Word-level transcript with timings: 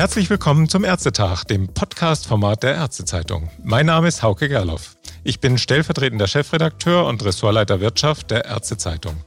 Herzlich 0.00 0.30
willkommen 0.30 0.66
zum 0.66 0.82
Ärztetag, 0.82 1.44
dem 1.44 1.68
Podcast-Format 1.68 2.62
der 2.62 2.74
Ärztezeitung. 2.74 3.50
Mein 3.62 3.84
Name 3.84 4.08
ist 4.08 4.22
Hauke 4.22 4.48
Gerloff. 4.48 4.96
Ich 5.24 5.40
bin 5.40 5.58
stellvertretender 5.58 6.26
Chefredakteur 6.26 7.04
und 7.04 7.22
Ressortleiter 7.22 7.80
Wirtschaft 7.80 8.30
der 8.30 8.46
Ärztezeitung. 8.46 9.22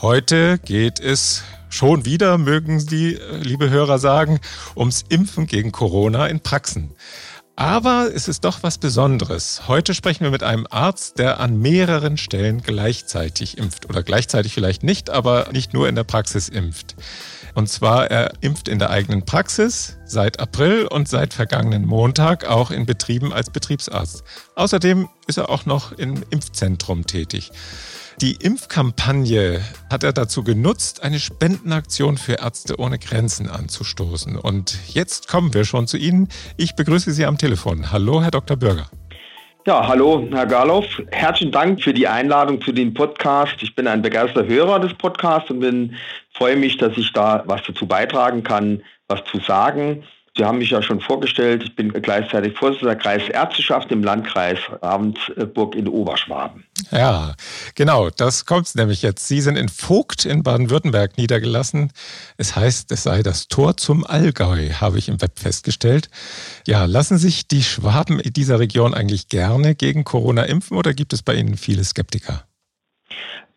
Heute 0.00 0.58
geht 0.58 1.00
es 1.00 1.42
schon 1.70 2.04
wieder, 2.04 2.38
mögen 2.38 2.78
Sie, 2.78 3.18
liebe 3.40 3.68
Hörer, 3.68 3.98
sagen, 3.98 4.38
ums 4.76 5.04
Impfen 5.08 5.48
gegen 5.48 5.72
Corona 5.72 6.28
in 6.28 6.38
Praxen. 6.38 6.94
Aber 7.62 8.10
es 8.12 8.26
ist 8.26 8.42
doch 8.44 8.64
was 8.64 8.76
Besonderes. 8.76 9.68
Heute 9.68 9.94
sprechen 9.94 10.24
wir 10.24 10.32
mit 10.32 10.42
einem 10.42 10.66
Arzt, 10.68 11.20
der 11.20 11.38
an 11.38 11.60
mehreren 11.60 12.16
Stellen 12.16 12.60
gleichzeitig 12.60 13.56
impft. 13.56 13.88
Oder 13.88 14.02
gleichzeitig 14.02 14.52
vielleicht 14.52 14.82
nicht, 14.82 15.10
aber 15.10 15.46
nicht 15.52 15.72
nur 15.72 15.88
in 15.88 15.94
der 15.94 16.02
Praxis 16.02 16.48
impft. 16.48 16.96
Und 17.54 17.68
zwar, 17.68 18.10
er 18.10 18.32
impft 18.40 18.66
in 18.66 18.80
der 18.80 18.90
eigenen 18.90 19.24
Praxis 19.24 19.96
seit 20.04 20.40
April 20.40 20.88
und 20.88 21.06
seit 21.06 21.34
vergangenen 21.34 21.86
Montag 21.86 22.46
auch 22.46 22.72
in 22.72 22.84
Betrieben 22.84 23.32
als 23.32 23.50
Betriebsarzt. 23.50 24.24
Außerdem 24.56 25.08
ist 25.28 25.38
er 25.38 25.48
auch 25.48 25.64
noch 25.64 25.92
im 25.92 26.24
Impfzentrum 26.30 27.06
tätig. 27.06 27.52
Die 28.20 28.36
Impfkampagne 28.40 29.60
hat 29.90 30.04
er 30.04 30.12
dazu 30.12 30.44
genutzt, 30.44 31.02
eine 31.02 31.18
Spendenaktion 31.18 32.18
für 32.18 32.34
Ärzte 32.34 32.78
ohne 32.78 32.98
Grenzen 32.98 33.48
anzustoßen. 33.48 34.36
Und 34.36 34.78
jetzt 34.88 35.28
kommen 35.28 35.54
wir 35.54 35.64
schon 35.64 35.86
zu 35.86 35.96
Ihnen. 35.96 36.28
Ich 36.56 36.74
begrüße 36.74 37.12
Sie 37.12 37.24
am 37.24 37.38
Telefon. 37.38 37.90
Hallo, 37.90 38.22
Herr 38.22 38.30
Dr. 38.30 38.56
Bürger. 38.56 38.88
Ja, 39.66 39.86
hallo, 39.86 40.26
Herr 40.32 40.46
Garloff. 40.46 40.86
Herzlichen 41.12 41.52
Dank 41.52 41.80
für 41.80 41.94
die 41.94 42.08
Einladung 42.08 42.60
zu 42.60 42.72
dem 42.72 42.92
Podcast. 42.92 43.54
Ich 43.62 43.74
bin 43.74 43.86
ein 43.86 44.02
begeisterter 44.02 44.48
Hörer 44.48 44.80
des 44.80 44.92
Podcasts 44.94 45.50
und 45.50 45.60
bin, 45.60 45.94
freue 46.32 46.56
mich, 46.56 46.76
dass 46.78 46.96
ich 46.98 47.12
da 47.12 47.44
was 47.46 47.62
dazu 47.66 47.86
beitragen 47.86 48.42
kann, 48.42 48.82
was 49.06 49.22
zu 49.24 49.38
sagen. 49.38 50.02
Sie 50.34 50.44
haben 50.46 50.58
mich 50.58 50.70
ja 50.70 50.80
schon 50.80 51.00
vorgestellt. 51.00 51.62
Ich 51.62 51.76
bin 51.76 51.92
gleichzeitig 51.92 52.56
Vorsitzender 52.56 52.94
der 52.94 53.02
Kreisärzteschaft 53.02 53.92
im 53.92 54.02
Landkreis 54.02 54.58
Ravensburg 54.80 55.74
in 55.74 55.86
Oberschwaben. 55.86 56.64
Ja, 56.90 57.34
genau. 57.74 58.08
Das 58.08 58.46
kommt 58.46 58.74
nämlich 58.74 59.02
jetzt. 59.02 59.28
Sie 59.28 59.42
sind 59.42 59.56
in 59.56 59.68
Vogt 59.68 60.24
in 60.24 60.42
Baden-Württemberg 60.42 61.18
niedergelassen. 61.18 61.92
Es 62.38 62.56
heißt, 62.56 62.90
es 62.92 63.02
sei 63.02 63.22
das 63.22 63.48
Tor 63.48 63.76
zum 63.76 64.06
Allgäu, 64.06 64.70
habe 64.80 64.96
ich 64.96 65.10
im 65.10 65.20
Web 65.20 65.38
festgestellt. 65.38 66.08
Ja, 66.66 66.86
lassen 66.86 67.18
sich 67.18 67.46
die 67.46 67.62
Schwaben 67.62 68.18
in 68.18 68.32
dieser 68.32 68.58
Region 68.58 68.94
eigentlich 68.94 69.28
gerne 69.28 69.74
gegen 69.74 70.04
Corona 70.04 70.44
impfen 70.44 70.78
oder 70.78 70.94
gibt 70.94 71.12
es 71.12 71.22
bei 71.22 71.34
Ihnen 71.34 71.58
viele 71.58 71.84
Skeptiker? 71.84 72.44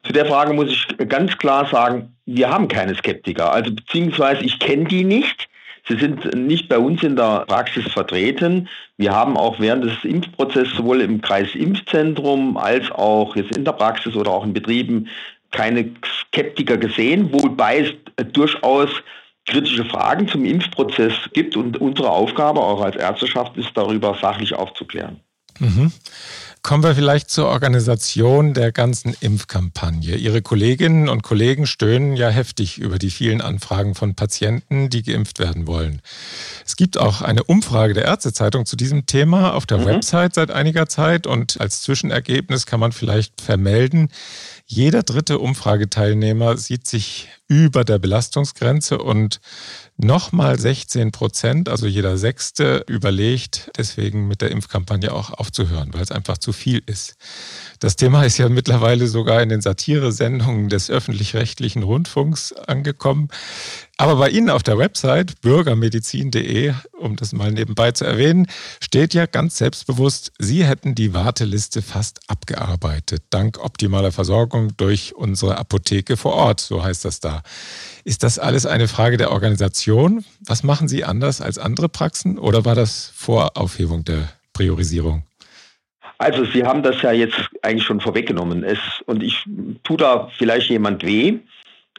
Zu 0.03 0.11
der 0.11 0.25
Frage 0.25 0.53
muss 0.53 0.69
ich 0.69 0.87
ganz 1.07 1.37
klar 1.37 1.69
sagen, 1.71 2.15
wir 2.25 2.49
haben 2.49 2.67
keine 2.67 2.95
Skeptiker. 2.95 3.53
Also 3.53 3.71
beziehungsweise 3.71 4.43
ich 4.43 4.59
kenne 4.59 4.85
die 4.85 5.05
nicht. 5.05 5.47
Sie 5.87 5.97
sind 5.97 6.33
nicht 6.33 6.67
bei 6.67 6.79
uns 6.79 7.03
in 7.03 7.15
der 7.15 7.45
Praxis 7.47 7.85
vertreten. 7.91 8.67
Wir 8.97 9.13
haben 9.13 9.37
auch 9.37 9.59
während 9.59 9.85
des 9.85 10.03
Impfprozesses 10.03 10.73
sowohl 10.75 11.01
im 11.01 11.21
Kreisimpfzentrum 11.21 12.57
als 12.57 12.91
auch 12.91 13.35
jetzt 13.35 13.55
in 13.55 13.65
der 13.65 13.73
Praxis 13.73 14.15
oder 14.15 14.31
auch 14.31 14.45
in 14.45 14.53
Betrieben 14.53 15.07
keine 15.51 15.91
Skeptiker 16.21 16.77
gesehen, 16.77 17.31
wobei 17.31 17.79
es 17.79 17.93
durchaus 18.33 18.89
kritische 19.45 19.85
Fragen 19.85 20.27
zum 20.27 20.43
Impfprozess 20.43 21.13
gibt 21.33 21.55
und 21.55 21.79
unsere 21.79 22.09
Aufgabe 22.09 22.59
auch 22.59 22.81
als 22.81 22.95
Ärzteschaft 22.95 23.55
ist, 23.57 23.71
darüber 23.75 24.17
sachlich 24.19 24.53
aufzuklären. 24.55 25.19
Mhm. 25.59 25.91
Kommen 26.65 26.83
wir 26.83 26.95
vielleicht 26.95 27.29
zur 27.29 27.45
Organisation 27.45 28.55
der 28.55 28.71
ganzen 28.71 29.15
Impfkampagne. 29.19 30.15
Ihre 30.15 30.41
Kolleginnen 30.41 31.09
und 31.09 31.21
Kollegen 31.21 31.67
stöhnen 31.67 32.15
ja 32.15 32.29
heftig 32.29 32.79
über 32.79 32.97
die 32.97 33.11
vielen 33.11 33.39
Anfragen 33.41 33.93
von 33.93 34.15
Patienten, 34.15 34.89
die 34.89 35.03
geimpft 35.03 35.37
werden 35.37 35.67
wollen. 35.67 36.01
Es 36.65 36.75
gibt 36.75 36.97
auch 36.97 37.21
eine 37.21 37.43
Umfrage 37.43 37.93
der 37.93 38.05
Ärztezeitung 38.05 38.65
zu 38.65 38.75
diesem 38.75 39.05
Thema 39.05 39.53
auf 39.53 39.67
der 39.67 39.77
mhm. 39.77 39.85
Website 39.85 40.33
seit 40.33 40.49
einiger 40.49 40.87
Zeit 40.87 41.27
und 41.27 41.61
als 41.61 41.83
Zwischenergebnis 41.83 42.65
kann 42.65 42.79
man 42.79 42.93
vielleicht 42.93 43.41
vermelden, 43.41 44.09
jeder 44.65 45.03
dritte 45.03 45.37
Umfrageteilnehmer 45.37 46.57
sieht 46.57 46.87
sich 46.87 47.29
über 47.47 47.83
der 47.83 47.99
Belastungsgrenze 47.99 48.97
und 48.97 49.39
nochmal 49.97 50.59
16 50.59 51.11
Prozent, 51.11 51.69
also 51.69 51.87
jeder 51.87 52.17
Sechste, 52.17 52.83
überlegt, 52.87 53.71
deswegen 53.77 54.27
mit 54.27 54.41
der 54.41 54.51
Impfkampagne 54.51 55.13
auch 55.13 55.31
aufzuhören, 55.31 55.93
weil 55.93 56.01
es 56.01 56.11
einfach 56.11 56.37
zu 56.37 56.53
viel 56.53 56.81
ist. 56.85 57.15
Das 57.85 57.95
Thema 57.95 58.23
ist 58.23 58.39
ja 58.39 58.49
mittlerweile 58.49 59.05
sogar 59.05 59.43
in 59.43 59.49
den 59.49 59.61
Satiresendungen 59.61 60.69
des 60.69 60.89
öffentlich-rechtlichen 60.89 61.83
Rundfunks 61.83 62.51
angekommen. 62.51 63.27
Aber 63.97 64.15
bei 64.15 64.29
Ihnen 64.29 64.49
auf 64.49 64.63
der 64.63 64.79
Website 64.79 65.39
bürgermedizin.de, 65.41 66.73
um 66.99 67.15
das 67.15 67.31
mal 67.31 67.51
nebenbei 67.51 67.91
zu 67.91 68.03
erwähnen, 68.03 68.47
steht 68.81 69.13
ja 69.13 69.27
ganz 69.27 69.59
selbstbewusst, 69.59 70.31
Sie 70.39 70.65
hätten 70.65 70.95
die 70.95 71.13
Warteliste 71.13 71.83
fast 71.83 72.21
abgearbeitet, 72.27 73.21
dank 73.29 73.63
optimaler 73.63 74.11
Versorgung 74.11 74.75
durch 74.77 75.13
unsere 75.15 75.59
Apotheke 75.59 76.17
vor 76.17 76.33
Ort, 76.33 76.61
so 76.61 76.83
heißt 76.83 77.05
das 77.05 77.19
da. 77.19 77.43
Ist 78.03 78.23
das 78.23 78.39
alles 78.39 78.65
eine 78.65 78.87
Frage 78.87 79.17
der 79.17 79.29
Organisation? 79.31 80.25
Was 80.39 80.63
machen 80.63 80.87
Sie 80.87 81.03
anders 81.03 81.39
als 81.39 81.59
andere 81.59 81.87
Praxen 81.87 82.39
oder 82.39 82.65
war 82.65 82.73
das 82.73 83.11
vor 83.13 83.55
Aufhebung 83.57 84.03
der 84.03 84.27
Priorisierung? 84.53 85.21
Also 86.17 86.45
Sie 86.45 86.63
haben 86.63 86.83
das 86.83 87.01
ja 87.01 87.11
jetzt 87.11 87.49
eigentlich 87.61 87.83
schon 87.83 87.99
vorweggenommen. 87.99 88.63
Es, 88.63 88.79
und 89.05 89.21
ich 89.21 89.43
tue 89.83 89.97
da 89.97 90.29
vielleicht 90.37 90.69
jemand 90.69 91.05
weh. 91.05 91.39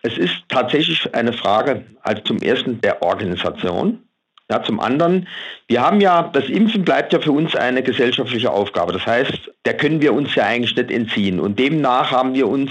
Es 0.03 0.17
ist 0.19 0.35
tatsächlich 0.49 1.15
eine 1.15 1.33
Frage, 1.33 1.85
also 2.03 2.23
zum 2.23 2.39
ersten 2.39 2.81
der 2.81 3.03
Organisation. 3.03 4.01
Ja, 4.49 4.63
zum 4.63 4.79
anderen, 4.79 5.27
wir 5.67 5.83
haben 5.83 6.01
ja, 6.01 6.31
das 6.33 6.49
Impfen 6.49 6.85
bleibt 6.85 7.13
ja 7.13 7.19
für 7.19 7.33
uns 7.33 7.57
eine 7.57 7.83
gesellschaftliche 7.83 8.51
Aufgabe. 8.51 8.93
Das 8.93 9.05
heißt, 9.05 9.51
der 9.65 9.77
können 9.77 10.01
wir 10.01 10.15
uns 10.15 10.37
ja 10.37 10.45
eigentlich 10.45 10.77
nicht 10.77 10.91
entziehen. 10.93 11.41
Und 11.41 11.59
demnach 11.59 12.13
haben 12.13 12.33
wir 12.35 12.47
uns 12.47 12.71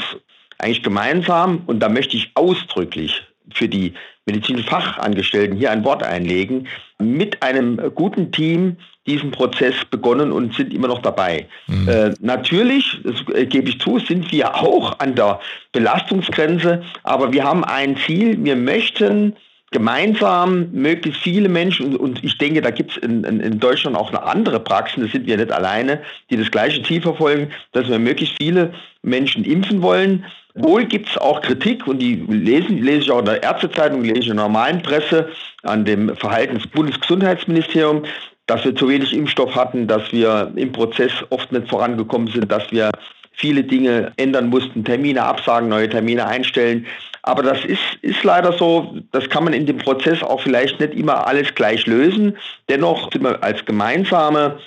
eigentlich 0.58 0.84
gemeinsam, 0.84 1.64
und 1.68 1.82
da 1.82 1.90
möchte 1.90 2.16
ich 2.16 2.32
ausdrücklich 2.36 3.22
für 3.54 3.68
die 3.68 3.94
medizinischen 4.26 4.70
Fachangestellten 4.70 5.58
hier 5.58 5.72
ein 5.72 5.84
Wort 5.84 6.02
einlegen, 6.02 6.68
mit 6.98 7.44
einem 7.44 7.94
guten 7.94 8.32
Team 8.32 8.78
diesen 9.08 9.32
Prozess 9.32 9.76
begonnen 9.90 10.32
und 10.32 10.56
sind 10.56 10.74
immer 10.74 10.88
noch 10.88 11.02
dabei. 11.02 11.48
Mhm. 11.68 11.88
Äh, 11.88 12.14
natürlich, 12.20 13.00
das 13.04 13.16
äh, 13.34 13.46
gebe 13.46 13.70
ich 13.70 13.80
zu, 13.80 14.00
sind 14.00 14.32
wir 14.32 14.56
auch 14.56 15.00
an 15.00 15.16
der 15.16 15.40
Belastungsgrenze, 15.72 16.84
aber 17.04 17.32
wir 17.32 17.44
haben 17.44 17.64
ein 17.64 17.98
Ziel, 17.98 18.44
wir 18.44 18.56
möchten 18.56 19.36
gemeinsam 19.72 20.70
möglichst 20.72 21.22
viele 21.22 21.50
Menschen, 21.50 21.96
und 21.98 22.24
ich 22.24 22.38
denke, 22.38 22.62
da 22.62 22.70
gibt 22.72 22.92
es 22.92 22.98
in, 22.98 23.24
in, 23.26 23.42
in, 23.42 23.60
Deutschland 23.60 23.98
auch 23.98 24.10
eine 24.10 24.24
andere 24.24 24.60
Praxis, 24.60 25.04
da 25.04 25.12
sind 25.12 25.28
wir 25.28 25.38
nicht 25.38 25.52
alleine, 25.52 26.02
die 26.30 26.38
das 26.38 26.50
gleiche 26.50 26.82
Ziel 26.84 27.02
verfolgen, 27.02 27.50
dass 27.74 27.90
wir 27.90 28.00
möglichst 28.00 28.38
viele 28.38 28.74
Menschen 29.02 29.44
impfen 29.44 29.82
wollen. 29.82 30.24
Wohl 30.54 30.86
gibt 30.86 31.10
es 31.10 31.18
auch 31.18 31.42
Kritik 31.42 31.86
und 31.88 32.00
die 32.00 32.16
lesen, 32.30 32.82
lese 32.82 33.00
ich 33.00 33.12
auch 33.12 33.20
in 33.20 33.26
der 33.26 33.44
Ärztezeitung, 33.44 34.04
lese 34.04 34.20
ich 34.20 34.28
in 34.30 34.38
der 34.38 34.46
normalen 34.46 34.82
Presse 34.82 35.28
an 35.64 35.84
dem 35.84 36.16
Verhalten 36.16 36.56
des 36.56 36.68
Bundesgesundheitsministeriums, 36.68 38.08
dass 38.48 38.64
wir 38.64 38.76
zu 38.76 38.88
wenig 38.88 39.14
Impfstoff 39.14 39.56
hatten, 39.56 39.88
dass 39.88 40.12
wir 40.12 40.52
im 40.56 40.72
Prozess 40.72 41.12
oft 41.30 41.52
nicht 41.52 41.70
vorangekommen 41.70 42.28
sind, 42.28 42.52
dass 42.52 42.72
wir 42.72 42.92
viele 43.32 43.64
Dinge 43.64 44.12
ändern 44.18 44.48
mussten, 44.48 44.84
Termine 44.84 45.24
absagen, 45.24 45.70
neue 45.70 45.90
Termine 45.90 46.26
einstellen. 46.26 46.86
Aber 47.24 47.44
das 47.44 47.66
ist, 47.66 47.82
ist 48.02 48.24
leider 48.24 48.54
so, 48.54 48.98
das 49.12 49.30
kann 49.30 49.44
man 49.44 49.54
in 49.54 49.66
dem 49.66 49.78
Prozess 49.78 50.22
auch 50.22 50.42
vielleicht 50.42 50.80
nicht 50.80 50.94
immer 50.94 51.28
alles 51.28 51.54
gleich 51.56 51.86
lösen. 51.88 52.38
Dennoch 52.70 53.12
sind 53.12 53.24
wir 53.24 53.44
als 53.44 53.66
gemeinsame 53.66 54.60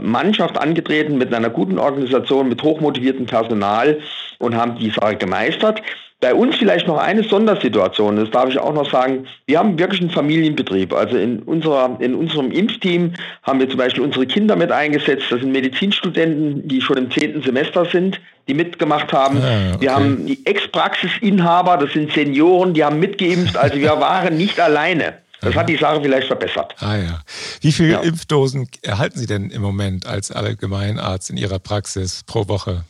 Mannschaft 0.00 0.58
angetreten 0.58 1.18
mit 1.18 1.32
einer 1.32 1.50
guten 1.50 1.78
Organisation, 1.78 2.48
mit 2.48 2.62
hochmotiviertem 2.62 3.26
Personal 3.26 3.98
und 4.38 4.54
haben 4.54 4.76
die 4.76 4.90
Sache 4.90 5.16
gemeistert. 5.16 5.82
Bei 6.20 6.34
uns 6.34 6.56
vielleicht 6.56 6.88
noch 6.88 6.98
eine 6.98 7.22
Sondersituation, 7.22 8.16
das 8.16 8.28
darf 8.30 8.48
ich 8.48 8.58
auch 8.58 8.74
noch 8.74 8.90
sagen. 8.90 9.28
Wir 9.46 9.60
haben 9.60 9.78
wirklich 9.78 10.00
einen 10.00 10.10
Familienbetrieb. 10.10 10.92
Also 10.92 11.16
in, 11.16 11.42
unserer, 11.44 11.96
in 12.00 12.16
unserem 12.16 12.50
Impfteam 12.50 13.12
haben 13.44 13.60
wir 13.60 13.68
zum 13.68 13.78
Beispiel 13.78 14.02
unsere 14.02 14.26
Kinder 14.26 14.56
mit 14.56 14.72
eingesetzt. 14.72 15.26
Das 15.30 15.40
sind 15.40 15.52
Medizinstudenten, 15.52 16.66
die 16.66 16.80
schon 16.80 16.96
im 16.96 17.10
zehnten 17.12 17.42
Semester 17.42 17.84
sind, 17.84 18.20
die 18.48 18.54
mitgemacht 18.54 19.12
haben. 19.12 19.38
Ah, 19.40 19.74
okay. 19.74 19.80
Wir 19.80 19.94
haben 19.94 20.26
die 20.26 20.44
Ex-Praxisinhaber, 20.44 21.76
das 21.76 21.92
sind 21.92 22.10
Senioren, 22.12 22.74
die 22.74 22.84
haben 22.84 22.98
mitgeimpft. 22.98 23.56
Also 23.56 23.76
wir 23.76 24.00
waren 24.00 24.36
nicht 24.36 24.58
alleine. 24.58 25.18
Das 25.40 25.54
hat 25.54 25.68
die 25.68 25.76
Sache 25.76 26.00
vielleicht 26.02 26.26
verbessert. 26.26 26.74
Ah 26.80 26.96
ja. 26.96 27.20
Wie 27.60 27.72
viele 27.72 27.92
ja. 27.92 28.00
Impfdosen 28.00 28.68
erhalten 28.82 29.18
Sie 29.18 29.26
denn 29.26 29.50
im 29.50 29.62
Moment 29.62 30.06
als 30.06 30.32
Allgemeinarzt 30.32 31.30
in 31.30 31.36
Ihrer 31.36 31.58
Praxis 31.58 32.24
pro 32.24 32.48
Woche? 32.48 32.84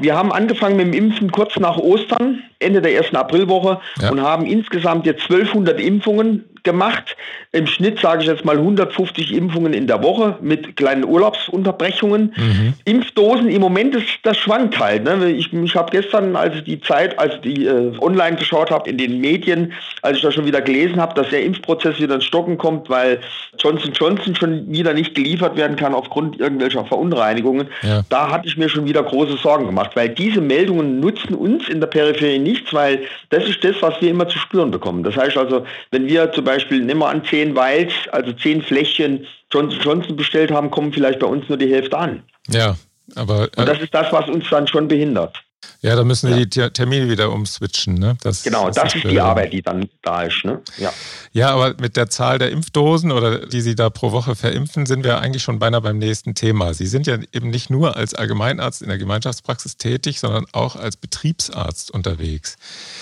Wir 0.00 0.16
haben 0.16 0.32
angefangen 0.32 0.76
mit 0.76 0.86
dem 0.86 0.94
Impfen 0.94 1.30
kurz 1.30 1.58
nach 1.58 1.76
Ostern, 1.76 2.42
Ende 2.58 2.80
der 2.80 2.94
ersten 2.94 3.16
Aprilwoche 3.16 3.80
ja. 4.00 4.10
und 4.10 4.22
haben 4.22 4.46
insgesamt 4.46 5.04
jetzt 5.06 5.24
1200 5.24 5.78
Impfungen 5.78 6.44
gemacht. 6.64 7.16
Im 7.52 7.66
Schnitt 7.66 8.00
sage 8.00 8.22
ich 8.22 8.28
jetzt 8.28 8.44
mal 8.44 8.56
150 8.56 9.34
Impfungen 9.34 9.74
in 9.74 9.86
der 9.86 10.02
Woche 10.02 10.38
mit 10.40 10.76
kleinen 10.76 11.04
Urlaubsunterbrechungen. 11.04 12.32
Mhm. 12.36 12.74
Impfdosen 12.84 13.48
im 13.48 13.60
Moment 13.60 13.94
ist 13.94 14.06
das 14.22 14.36
schwankt 14.38 14.78
halt. 14.78 15.04
Ne? 15.04 15.30
Ich, 15.30 15.52
ich 15.52 15.76
habe 15.76 15.90
gestern, 15.90 16.36
als 16.36 16.56
ich 16.56 16.64
die 16.64 16.80
Zeit, 16.80 17.18
als 17.18 17.34
ich 17.34 17.40
die 17.40 17.66
äh, 17.66 17.92
online 17.98 18.36
geschaut 18.36 18.70
habe 18.70 18.88
in 18.88 18.98
den 18.98 19.20
Medien, 19.20 19.72
als 20.02 20.18
ich 20.18 20.22
da 20.22 20.32
schon 20.32 20.46
wieder 20.46 20.60
gelesen 20.60 21.00
habe, 21.00 21.14
dass 21.14 21.30
der 21.30 21.44
Impfprozess 21.44 22.00
wieder 22.00 22.14
ins 22.14 22.24
Stocken 22.24 22.58
kommt, 22.58 22.88
weil 22.88 23.20
Johnson 23.58 23.92
Johnson 23.92 24.34
schon 24.34 24.70
wieder 24.70 24.94
nicht 24.94 25.14
geliefert 25.14 25.56
werden 25.56 25.76
kann 25.76 25.94
aufgrund 25.94 26.40
irgendwelcher 26.40 26.84
Verunreinigungen. 26.84 27.68
Ja. 27.82 28.02
Da 28.08 28.30
hatte 28.30 28.48
ich 28.48 28.56
mir 28.56 28.68
schon 28.68 28.86
wieder 28.86 29.02
große 29.02 29.36
Sorgen 29.36 29.66
gemacht, 29.66 29.90
weil 29.94 30.08
diese 30.08 30.40
Meldungen 30.40 31.00
nutzen 31.00 31.34
uns 31.34 31.68
in 31.68 31.80
der 31.80 31.88
Peripherie 31.88 32.38
nichts, 32.38 32.72
weil 32.72 33.00
das 33.30 33.44
ist 33.44 33.62
das, 33.62 33.76
was 33.80 34.00
wir 34.00 34.10
immer 34.10 34.28
zu 34.28 34.38
spüren 34.38 34.70
bekommen. 34.70 35.02
Das 35.02 35.16
heißt 35.16 35.36
also, 35.36 35.64
wenn 35.90 36.06
wir 36.06 36.32
zum 36.32 36.44
Beispiel, 36.44 36.51
nehmen 36.70 37.00
wir 37.00 37.08
an, 37.08 37.24
zehn 37.24 37.54
Vials, 37.54 37.92
also 38.12 38.32
zehn 38.32 38.62
Fläschchen 38.62 39.26
Johnson 39.50 39.80
Johnson 39.80 40.16
bestellt 40.16 40.50
haben, 40.50 40.70
kommen 40.70 40.92
vielleicht 40.92 41.18
bei 41.18 41.26
uns 41.26 41.48
nur 41.48 41.58
die 41.58 41.72
Hälfte 41.72 41.98
an. 41.98 42.22
Ja, 42.48 42.76
aber. 43.14 43.44
Äh, 43.56 43.60
Und 43.60 43.68
das 43.68 43.80
ist 43.80 43.94
das, 43.94 44.12
was 44.12 44.28
uns 44.28 44.48
dann 44.50 44.66
schon 44.66 44.88
behindert. 44.88 45.42
Ja, 45.80 45.96
da 45.96 46.04
müssen 46.04 46.30
wir 46.30 46.38
ja. 46.38 46.44
die 46.44 46.70
Termine 46.70 47.10
wieder 47.10 47.32
umswitchen. 47.32 47.94
Ne? 47.94 48.16
Das, 48.22 48.44
genau, 48.44 48.66
das, 48.66 48.76
das 48.76 48.94
ist 48.94 49.04
die 49.04 49.20
Arbeit, 49.20 49.52
die 49.52 49.62
dann 49.62 49.88
da 50.02 50.22
ist. 50.22 50.44
Ne? 50.44 50.60
Ja. 50.78 50.92
ja, 51.32 51.50
aber 51.50 51.74
mit 51.80 51.96
der 51.96 52.08
Zahl 52.08 52.38
der 52.38 52.50
Impfdosen 52.50 53.10
oder 53.10 53.46
die 53.46 53.60
Sie 53.60 53.74
da 53.74 53.90
pro 53.90 54.12
Woche 54.12 54.36
verimpfen, 54.36 54.86
sind 54.86 55.02
wir 55.02 55.20
eigentlich 55.20 55.42
schon 55.42 55.58
beinahe 55.58 55.80
beim 55.80 55.98
nächsten 55.98 56.34
Thema. 56.34 56.72
Sie 56.72 56.86
sind 56.86 57.06
ja 57.08 57.18
eben 57.32 57.50
nicht 57.50 57.68
nur 57.68 57.96
als 57.96 58.14
Allgemeinarzt 58.14 58.82
in 58.82 58.88
der 58.88 58.98
Gemeinschaftspraxis 58.98 59.76
tätig, 59.76 60.20
sondern 60.20 60.46
auch 60.52 60.76
als 60.76 60.96
Betriebsarzt 60.96 61.90
unterwegs. 61.90 62.56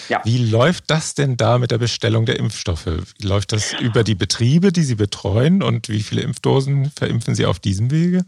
Ja. 0.09 0.23
Wie 0.25 0.39
läuft 0.39 0.85
das 0.91 1.15
denn 1.15 1.37
da 1.37 1.59
mit 1.59 1.71
der 1.71 1.79
Bestellung 1.79 2.25
der 2.25 2.39
Impfstoffe? 2.39 2.87
Wie 2.87 3.27
läuft 3.27 3.53
das 3.53 3.75
über 3.75 4.05
die 4.05 4.15
Betriebe, 4.15 4.73
die 4.73 4.85
Sie 4.85 4.95
betreuen 4.95 5.63
und 5.63 5.91
wie 5.91 6.01
viele 6.01 6.23
Impfdosen 6.23 6.91
verimpfen 6.97 7.35
Sie 7.35 7.45
auf 7.45 7.59
diesem 7.59 7.91
Wege? 7.91 8.25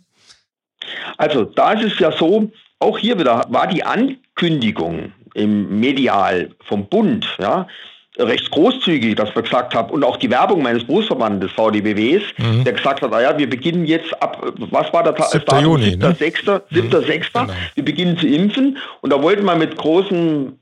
Also 1.17 1.45
da 1.45 1.73
ist 1.73 1.93
es 1.93 1.99
ja 1.99 2.17
so, 2.17 2.51
auch 2.83 2.99
hier 2.99 3.19
wieder 3.19 3.47
war 3.49 3.67
die 3.67 3.85
Ankündigung 3.85 5.13
im 5.35 5.81
Medial 5.81 6.51
vom 6.65 6.87
Bund, 6.87 7.27
ja, 7.41 7.67
recht 8.19 8.51
großzügig, 8.51 9.15
dass 9.15 9.35
wir 9.35 9.43
gesagt 9.43 9.75
haben, 9.75 9.91
und 9.91 10.05
auch 10.05 10.19
die 10.19 10.31
Werbung 10.31 10.63
meines 10.63 10.85
Berufsverbandes 10.85 11.51
VDBWs, 11.53 12.23
mhm. 12.37 12.65
der 12.65 12.75
gesagt 12.75 13.01
hat, 13.01 13.11
naja, 13.11 13.39
wir 13.39 13.49
beginnen 13.49 13.87
jetzt 13.87 14.13
ab, 14.23 14.53
was 14.71 14.93
war 14.93 15.03
der 15.03 15.15
Tag? 15.15 15.31
7. 15.31 15.45
Juni, 15.63 15.85
7. 15.91 15.99
Ne? 15.99 16.15
6. 16.15 16.41
7. 16.71 16.89
Mhm. 16.89 17.07
6. 17.07 17.33
Genau. 17.33 17.47
Wir 17.75 17.85
beginnen 17.85 18.19
zu 18.19 18.27
impfen 18.27 18.77
und 19.01 19.11
da 19.11 19.23
wollten 19.23 19.45
wir 19.45 19.57
mit 19.57 19.77
großen 19.77 20.59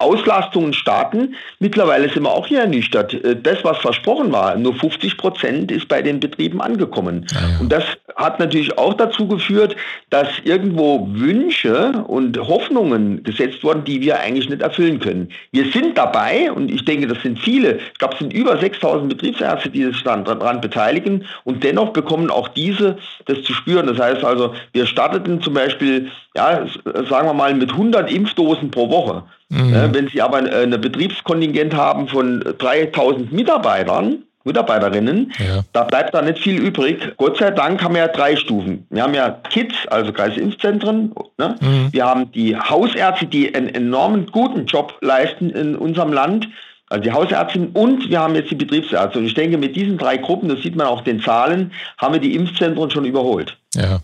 Auslastungen 0.00 0.72
starten. 0.72 1.34
Mittlerweile 1.58 2.08
sind 2.08 2.22
wir 2.22 2.30
auch 2.30 2.46
hier 2.46 2.60
ernüchtert. 2.60 3.14
Äh, 3.14 3.36
das, 3.40 3.62
was 3.64 3.78
versprochen 3.78 4.32
war, 4.32 4.56
nur 4.56 4.74
50 4.74 5.16
Prozent 5.16 5.70
ist 5.70 5.88
bei 5.88 6.02
den 6.02 6.20
Betrieben 6.20 6.60
angekommen. 6.60 7.26
Ja, 7.32 7.40
ja. 7.40 7.60
Und 7.60 7.70
das 7.70 7.84
hat 8.16 8.38
natürlich 8.38 8.76
auch 8.78 8.94
dazu 8.94 9.26
geführt, 9.26 9.76
dass 10.10 10.28
irgendwo 10.44 11.08
Wünsche 11.12 12.04
und 12.06 12.38
Hoffnungen 12.38 13.22
gesetzt 13.22 13.62
wurden, 13.62 13.84
die 13.84 14.00
wir 14.00 14.20
eigentlich 14.20 14.48
nicht 14.48 14.62
erfüllen 14.62 15.00
können. 15.00 15.28
Wir 15.52 15.70
sind 15.70 15.96
dabei, 15.96 16.50
und 16.50 16.70
ich 16.70 16.84
denke, 16.84 17.06
das 17.06 17.22
sind 17.22 17.38
viele, 17.38 17.76
ich 17.76 17.98
glaube, 17.98 18.14
es 18.14 18.20
sind 18.20 18.32
über 18.32 18.58
6000 18.58 19.08
Betriebsärzte, 19.08 19.70
die 19.70 19.84
sich 19.84 20.02
daran 20.02 20.60
beteiligen, 20.60 21.24
und 21.44 21.62
dennoch 21.62 21.90
bekommen 21.92 22.30
auch 22.30 22.48
diese 22.48 22.96
das 23.26 23.42
zu 23.42 23.52
spüren. 23.52 23.86
Das 23.86 23.98
heißt 23.98 24.24
also, 24.24 24.54
wir 24.72 24.86
starteten 24.86 25.42
zum 25.42 25.54
Beispiel, 25.54 26.10
ja, 26.34 26.66
sagen 27.08 27.28
wir 27.28 27.34
mal, 27.34 27.54
mit 27.54 27.70
100 27.70 28.10
Impfdosen 28.10 28.70
pro 28.70 28.90
Woche. 28.90 29.24
Mhm. 29.50 29.92
wenn 29.92 30.08
Sie 30.08 30.22
aber 30.22 30.50
äh, 30.50 30.62
ein 30.62 30.80
Betriebskontingent 30.80 31.74
haben 31.74 32.08
von 32.08 32.40
3000 32.58 33.32
Mitarbeitern, 33.32 34.22
Mitarbeiterinnen, 34.44 35.32
ja. 35.38 35.62
da 35.72 35.84
bleibt 35.84 36.14
da 36.14 36.22
nicht 36.22 36.38
viel 36.38 36.58
übrig. 36.58 37.14
Gott 37.18 37.36
sei 37.38 37.50
Dank 37.50 37.82
haben 37.82 37.94
wir 37.94 38.02
ja 38.02 38.08
drei 38.08 38.36
Stufen. 38.36 38.86
Wir 38.88 39.02
haben 39.02 39.12
ja 39.12 39.30
KITS, 39.50 39.74
also 39.88 40.12
Kreisimpfzentren. 40.12 41.12
Ne? 41.36 41.56
Mhm. 41.60 41.88
Wir 41.92 42.06
haben 42.06 42.32
die 42.32 42.56
Hausärzte, 42.56 43.26
die 43.26 43.54
einen 43.54 43.68
enormen 43.68 44.26
guten 44.26 44.64
Job 44.64 44.96
leisten 45.02 45.50
in 45.50 45.76
unserem 45.76 46.12
Land. 46.12 46.48
Also 46.88 47.02
die 47.02 47.12
Hausärztin 47.12 47.68
und 47.68 48.08
wir 48.08 48.18
haben 48.18 48.34
jetzt 48.34 48.50
die 48.50 48.56
Betriebsärzte. 48.56 49.18
Und 49.18 49.26
ich 49.26 49.34
denke, 49.34 49.58
mit 49.58 49.76
diesen 49.76 49.98
drei 49.98 50.16
Gruppen, 50.16 50.48
das 50.48 50.62
sieht 50.62 50.74
man 50.74 50.86
auch 50.86 51.02
den 51.02 51.20
Zahlen, 51.20 51.72
haben 51.98 52.14
wir 52.14 52.20
die 52.20 52.34
Impfzentren 52.34 52.90
schon 52.90 53.04
überholt. 53.04 53.56
Ja. 53.74 54.00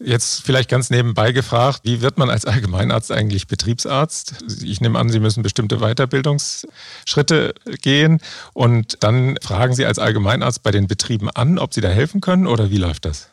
Jetzt 0.00 0.44
vielleicht 0.44 0.68
ganz 0.68 0.90
nebenbei 0.90 1.32
gefragt, 1.32 1.80
wie 1.84 2.02
wird 2.02 2.18
man 2.18 2.28
als 2.28 2.46
Allgemeinarzt 2.46 3.12
eigentlich 3.12 3.46
Betriebsarzt? 3.46 4.62
Ich 4.64 4.80
nehme 4.80 4.98
an, 4.98 5.08
Sie 5.08 5.20
müssen 5.20 5.42
bestimmte 5.42 5.78
Weiterbildungsschritte 5.78 7.54
gehen 7.80 8.20
und 8.52 9.02
dann 9.02 9.36
fragen 9.42 9.74
Sie 9.74 9.86
als 9.86 9.98
Allgemeinarzt 9.98 10.62
bei 10.62 10.70
den 10.70 10.88
Betrieben 10.88 11.30
an, 11.30 11.58
ob 11.58 11.74
Sie 11.74 11.80
da 11.80 11.88
helfen 11.88 12.20
können 12.20 12.46
oder 12.46 12.70
wie 12.70 12.78
läuft 12.78 13.04
das? 13.04 13.30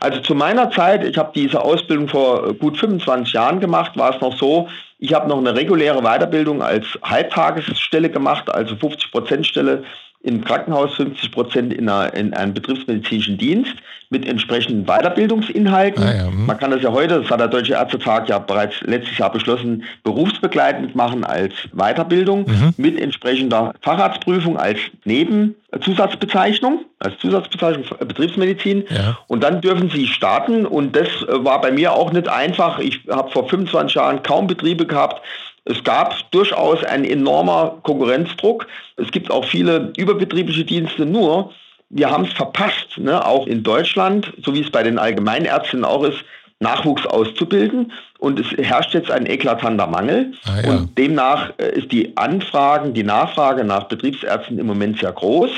Also 0.00 0.20
zu 0.20 0.34
meiner 0.34 0.70
Zeit, 0.70 1.04
ich 1.04 1.16
habe 1.16 1.32
diese 1.34 1.62
Ausbildung 1.62 2.08
vor 2.08 2.52
gut 2.54 2.78
25 2.78 3.32
Jahren 3.32 3.60
gemacht, 3.60 3.96
war 3.96 4.14
es 4.14 4.20
noch 4.20 4.36
so, 4.36 4.68
ich 4.98 5.12
habe 5.14 5.28
noch 5.28 5.38
eine 5.38 5.54
reguläre 5.54 6.02
Weiterbildung 6.02 6.62
als 6.62 6.86
Halbtagesstelle 7.02 8.10
gemacht, 8.10 8.50
also 8.50 8.76
50 8.76 9.10
Prozent 9.12 9.46
Stelle 9.46 9.84
im 10.24 10.42
Krankenhaus 10.42 10.94
50 10.94 11.32
Prozent 11.32 11.72
in, 11.72 11.86
in, 12.14 12.34
einem 12.34 12.54
betriebsmedizinischen 12.54 13.36
Dienst 13.36 13.74
mit 14.08 14.26
entsprechenden 14.26 14.86
Weiterbildungsinhalten. 14.86 16.02
Ah, 16.02 16.14
ja, 16.16 16.26
hm. 16.26 16.46
Man 16.46 16.58
kann 16.58 16.70
das 16.70 16.82
ja 16.82 16.92
heute, 16.92 17.20
das 17.20 17.30
hat 17.30 17.40
der 17.40 17.48
Deutsche 17.48 17.74
Ärztetag 17.74 18.28
ja 18.28 18.38
bereits 18.38 18.80
letztes 18.82 19.18
Jahr 19.18 19.30
beschlossen, 19.30 19.84
berufsbegleitend 20.02 20.94
machen 20.94 21.24
als 21.24 21.52
Weiterbildung 21.72 22.46
mhm. 22.46 22.74
mit 22.78 22.98
entsprechender 22.98 23.74
Facharztprüfung 23.82 24.56
als 24.56 24.78
Nebenzusatzbezeichnung, 25.04 26.86
als 27.00 27.18
Zusatzbezeichnung 27.18 27.84
Betriebsmedizin. 27.98 28.84
Ja. 28.88 29.18
Und 29.26 29.44
dann 29.44 29.60
dürfen 29.60 29.90
Sie 29.90 30.06
starten 30.06 30.64
und 30.64 30.96
das 30.96 31.08
war 31.28 31.60
bei 31.60 31.70
mir 31.70 31.92
auch 31.92 32.12
nicht 32.12 32.28
einfach. 32.28 32.78
Ich 32.78 33.00
habe 33.10 33.30
vor 33.30 33.46
25 33.48 33.94
Jahren 33.94 34.22
kaum 34.22 34.46
Betriebe 34.46 34.86
gehabt, 34.86 35.20
es 35.64 35.82
gab 35.82 36.30
durchaus 36.30 36.84
einen 36.84 37.04
enormer 37.04 37.78
Konkurrenzdruck. 37.82 38.66
Es 38.96 39.10
gibt 39.10 39.30
auch 39.30 39.44
viele 39.44 39.92
überbetriebliche 39.96 40.64
Dienste, 40.64 41.06
nur 41.06 41.52
wir 41.88 42.10
haben 42.10 42.24
es 42.24 42.32
verpasst, 42.32 42.98
ne? 42.98 43.24
auch 43.24 43.46
in 43.46 43.62
Deutschland, 43.62 44.32
so 44.42 44.54
wie 44.54 44.60
es 44.60 44.70
bei 44.70 44.82
den 44.82 44.98
Allgemeinärztinnen 44.98 45.84
auch 45.84 46.04
ist, 46.04 46.24
Nachwuchs 46.60 47.06
auszubilden. 47.06 47.92
Und 48.18 48.40
es 48.40 48.46
herrscht 48.66 48.94
jetzt 48.94 49.10
ein 49.10 49.26
eklatanter 49.26 49.86
Mangel. 49.86 50.32
Ah, 50.44 50.60
ja. 50.62 50.70
Und 50.70 50.98
demnach 50.98 51.52
äh, 51.58 51.78
ist 51.78 51.92
die 51.92 52.16
Anfragen, 52.16 52.94
die 52.94 53.02
Nachfrage 53.02 53.64
nach 53.64 53.84
Betriebsärzten 53.84 54.58
im 54.58 54.66
Moment 54.66 54.98
sehr 54.98 55.12
groß. 55.12 55.50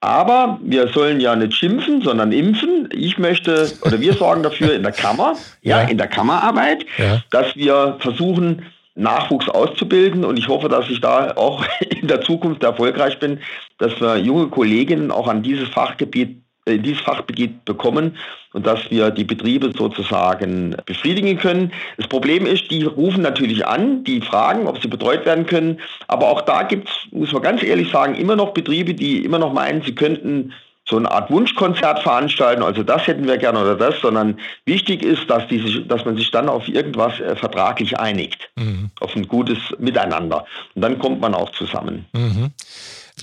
Aber 0.00 0.58
wir 0.62 0.88
sollen 0.88 1.20
ja 1.20 1.34
nicht 1.34 1.54
schimpfen, 1.54 2.02
sondern 2.02 2.32
impfen. 2.32 2.88
Ich 2.92 3.18
möchte, 3.18 3.70
oder 3.82 4.00
wir 4.00 4.14
sorgen 4.14 4.42
dafür 4.42 4.74
in 4.74 4.82
der 4.82 4.92
Kammer, 4.92 5.34
ja, 5.62 5.82
ja 5.82 5.88
in 5.88 5.98
der 5.98 6.06
Kammerarbeit, 6.06 6.86
ja. 6.98 7.20
dass 7.30 7.56
wir 7.56 7.96
versuchen, 7.98 8.64
Nachwuchs 8.98 9.48
auszubilden. 9.48 10.24
Und 10.24 10.38
ich 10.38 10.48
hoffe, 10.48 10.68
dass 10.68 10.90
ich 10.90 11.00
da 11.00 11.32
auch 11.36 11.64
in 11.80 12.08
der 12.08 12.20
Zukunft 12.20 12.62
erfolgreich 12.62 13.18
bin, 13.18 13.40
dass 13.78 14.00
wir 14.00 14.16
junge 14.18 14.48
Kolleginnen 14.48 15.10
auch 15.10 15.28
an 15.28 15.42
dieses 15.42 15.68
Fachgebiet 15.68 16.42
in 16.68 16.78
äh, 16.78 16.78
dieses 16.78 17.00
Fachgebiet 17.00 17.64
bekommen 17.64 18.16
und 18.52 18.66
dass 18.66 18.90
wir 18.90 19.10
die 19.10 19.24
Betriebe 19.24 19.72
sozusagen 19.76 20.76
befriedigen 20.86 21.38
können. 21.38 21.72
Das 21.96 22.06
Problem 22.06 22.46
ist, 22.46 22.70
die 22.70 22.84
rufen 22.84 23.22
natürlich 23.22 23.66
an, 23.66 24.04
die 24.04 24.20
fragen, 24.20 24.66
ob 24.66 24.80
sie 24.80 24.88
betreut 24.88 25.24
werden 25.26 25.46
können. 25.46 25.80
Aber 26.06 26.28
auch 26.28 26.42
da 26.42 26.62
gibt 26.62 26.88
es, 26.88 26.94
muss 27.12 27.32
man 27.32 27.42
ganz 27.42 27.62
ehrlich 27.62 27.90
sagen, 27.90 28.14
immer 28.14 28.36
noch 28.36 28.52
Betriebe, 28.52 28.94
die 28.94 29.24
immer 29.24 29.38
noch 29.38 29.52
meinen, 29.52 29.82
sie 29.82 29.94
könnten 29.94 30.52
so 30.88 30.96
eine 30.96 31.10
Art 31.10 31.30
Wunschkonzert 31.30 32.00
veranstalten, 32.00 32.62
also 32.62 32.82
das 32.82 33.06
hätten 33.06 33.26
wir 33.26 33.36
gerne 33.36 33.60
oder 33.60 33.76
das, 33.76 34.00
sondern 34.00 34.38
wichtig 34.64 35.02
ist, 35.02 35.28
dass, 35.28 35.46
die 35.48 35.86
dass 35.86 36.04
man 36.04 36.16
sich 36.16 36.30
dann 36.30 36.48
auf 36.48 36.66
irgendwas 36.68 37.20
äh, 37.20 37.36
vertraglich 37.36 37.98
einigt, 37.98 38.50
mhm. 38.56 38.90
auf 39.00 39.14
ein 39.14 39.28
gutes 39.28 39.58
Miteinander. 39.78 40.46
Und 40.74 40.82
dann 40.82 40.98
kommt 40.98 41.20
man 41.20 41.34
auch 41.34 41.50
zusammen. 41.52 42.06
Mhm. 42.12 42.50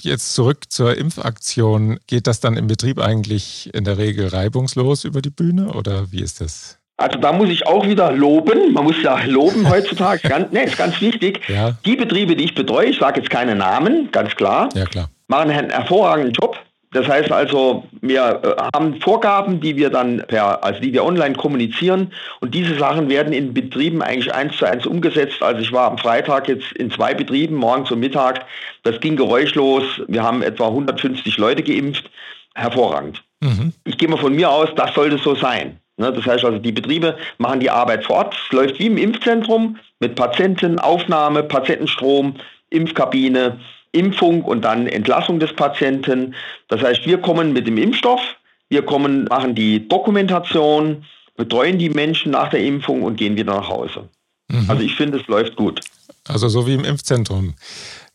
Jetzt 0.01 0.35
zurück 0.35 0.65
zur 0.69 0.97
Impfaktion. 0.97 1.99
Geht 2.07 2.27
das 2.27 2.39
dann 2.39 2.57
im 2.57 2.67
Betrieb 2.67 2.99
eigentlich 2.99 3.73
in 3.73 3.85
der 3.85 3.97
Regel 3.97 4.27
reibungslos 4.27 5.03
über 5.03 5.21
die 5.21 5.29
Bühne 5.29 5.73
oder 5.73 6.11
wie 6.11 6.21
ist 6.21 6.41
das? 6.41 6.77
Also 6.97 7.19
da 7.19 7.33
muss 7.33 7.49
ich 7.49 7.67
auch 7.67 7.85
wieder 7.85 8.11
loben. 8.11 8.73
Man 8.73 8.85
muss 8.85 9.01
ja 9.01 9.21
loben 9.25 9.69
heutzutage. 9.69 10.27
ganz, 10.27 10.51
nee, 10.51 10.63
ist 10.63 10.77
ganz 10.77 10.99
wichtig. 11.01 11.41
Ja. 11.49 11.75
Die 11.85 11.95
Betriebe, 11.95 12.35
die 12.35 12.45
ich 12.45 12.55
betreue, 12.55 12.87
ich 12.87 12.99
sage 12.99 13.19
jetzt 13.19 13.29
keine 13.29 13.55
Namen, 13.55 14.11
ganz 14.11 14.35
klar, 14.35 14.69
ja, 14.73 14.85
klar. 14.85 15.09
machen 15.27 15.49
einen 15.49 15.69
hervorragenden 15.69 16.33
Job. 16.33 16.57
Das 16.95 17.09
heißt 17.09 17.29
also, 17.29 17.83
wir 17.99 18.39
äh, 18.41 18.61
haben 18.73 19.01
Vorgaben, 19.01 19.59
die 19.59 19.75
wir 19.75 19.89
dann 19.89 20.23
per, 20.29 20.63
also 20.63 20.79
die 20.79 20.93
wir 20.93 21.03
online 21.03 21.35
kommunizieren 21.35 22.13
und 22.39 22.55
diese 22.55 22.79
Sachen 22.79 23.09
werden 23.09 23.33
in 23.33 23.53
Betrieben 23.53 24.01
eigentlich 24.01 24.33
eins 24.33 24.55
zu 24.55 24.65
eins 24.65 24.85
umgesetzt. 24.85 25.43
Also 25.43 25.59
ich 25.59 25.73
war 25.73 25.91
am 25.91 25.97
Freitag 25.97 26.47
jetzt 26.47 26.71
in 26.71 26.89
zwei 26.89 27.13
Betrieben, 27.13 27.55
morgens 27.55 27.91
und 27.91 27.99
Mittag. 27.99 28.45
Das 28.83 28.97
ging 29.01 29.17
geräuschlos. 29.17 29.83
Wir 30.07 30.23
haben 30.23 30.41
etwa 30.41 30.67
150 30.67 31.37
Leute 31.37 31.63
geimpft. 31.63 32.09
Hervorragend. 32.53 33.21
Mhm. 33.41 33.73
Ich 33.83 33.97
gehe 33.97 34.07
mal 34.07 34.15
von 34.15 34.33
mir 34.33 34.49
aus, 34.49 34.69
das 34.77 34.93
sollte 34.93 35.17
so 35.17 35.35
sein. 35.35 35.77
Ne, 35.97 36.13
das 36.13 36.25
heißt 36.25 36.45
also, 36.45 36.59
die 36.59 36.71
Betriebe 36.71 37.17
machen 37.39 37.59
die 37.59 37.69
Arbeit 37.69 38.05
vor 38.05 38.15
Ort. 38.17 38.37
Es 38.45 38.53
läuft 38.53 38.79
wie 38.79 38.85
im 38.85 38.97
Impfzentrum 38.97 39.77
mit 39.99 40.15
Patientenaufnahme, 40.15 41.43
Patientenstrom, 41.43 42.35
Impfkabine, 42.69 43.59
Impfung 43.95 44.43
und 44.43 44.63
dann 44.63 44.87
Entlassung 44.87 45.39
des 45.39 45.53
Patienten. 45.53 46.35
Das 46.67 46.81
heißt, 46.81 47.05
wir 47.05 47.17
kommen 47.19 47.53
mit 47.53 47.67
dem 47.67 47.77
Impfstoff, 47.77 48.21
wir 48.69 48.83
kommen, 48.83 49.25
machen 49.25 49.55
die 49.55 49.87
Dokumentation, 49.87 51.05
betreuen 51.35 51.77
die 51.77 51.89
Menschen 51.89 52.31
nach 52.31 52.49
der 52.49 52.61
Impfung 52.61 53.03
und 53.03 53.17
gehen 53.17 53.35
wieder 53.37 53.55
nach 53.55 53.69
Hause. 53.69 54.09
Mhm. 54.49 54.69
Also 54.69 54.83
ich 54.83 54.95
finde, 54.95 55.19
es 55.19 55.27
läuft 55.27 55.55
gut. 55.55 55.81
Also 56.27 56.47
so 56.47 56.65
wie 56.65 56.73
im 56.73 56.83
Impfzentrum. 56.83 57.53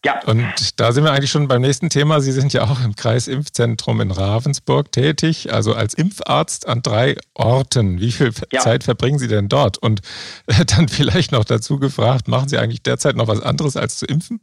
Ja. 0.05 0.19
Und 0.25 0.81
da 0.81 0.93
sind 0.93 1.05
wir 1.05 1.13
eigentlich 1.13 1.31
schon 1.31 1.47
beim 1.47 1.61
nächsten 1.61 1.91
Thema. 1.91 2.21
Sie 2.21 2.33
sind 2.33 2.55
ja 2.55 2.65
auch 2.65 2.83
im 2.83 2.97
Kreisimpfzentrum 2.97 4.01
in 4.01 4.11
Ravensburg 4.11 4.91
tätig, 4.93 5.53
also 5.53 5.75
als 5.75 5.93
Impfarzt 5.93 6.67
an 6.67 6.81
drei 6.81 7.17
Orten. 7.35 8.01
Wie 8.01 8.11
viel 8.11 8.33
ja. 8.51 8.61
Zeit 8.61 8.83
verbringen 8.83 9.19
Sie 9.19 9.29
denn 9.29 9.49
dort? 9.49 9.77
Und 9.77 10.01
dann 10.67 10.89
vielleicht 10.89 11.33
noch 11.33 11.45
dazu 11.45 11.79
gefragt, 11.79 12.29
machen 12.29 12.49
Sie 12.49 12.57
eigentlich 12.57 12.83
derzeit 12.83 13.15
noch 13.15 13.29
was 13.29 13.43
anderes 13.43 13.77
als 13.77 13.99
zu 13.99 14.07
impfen? 14.07 14.41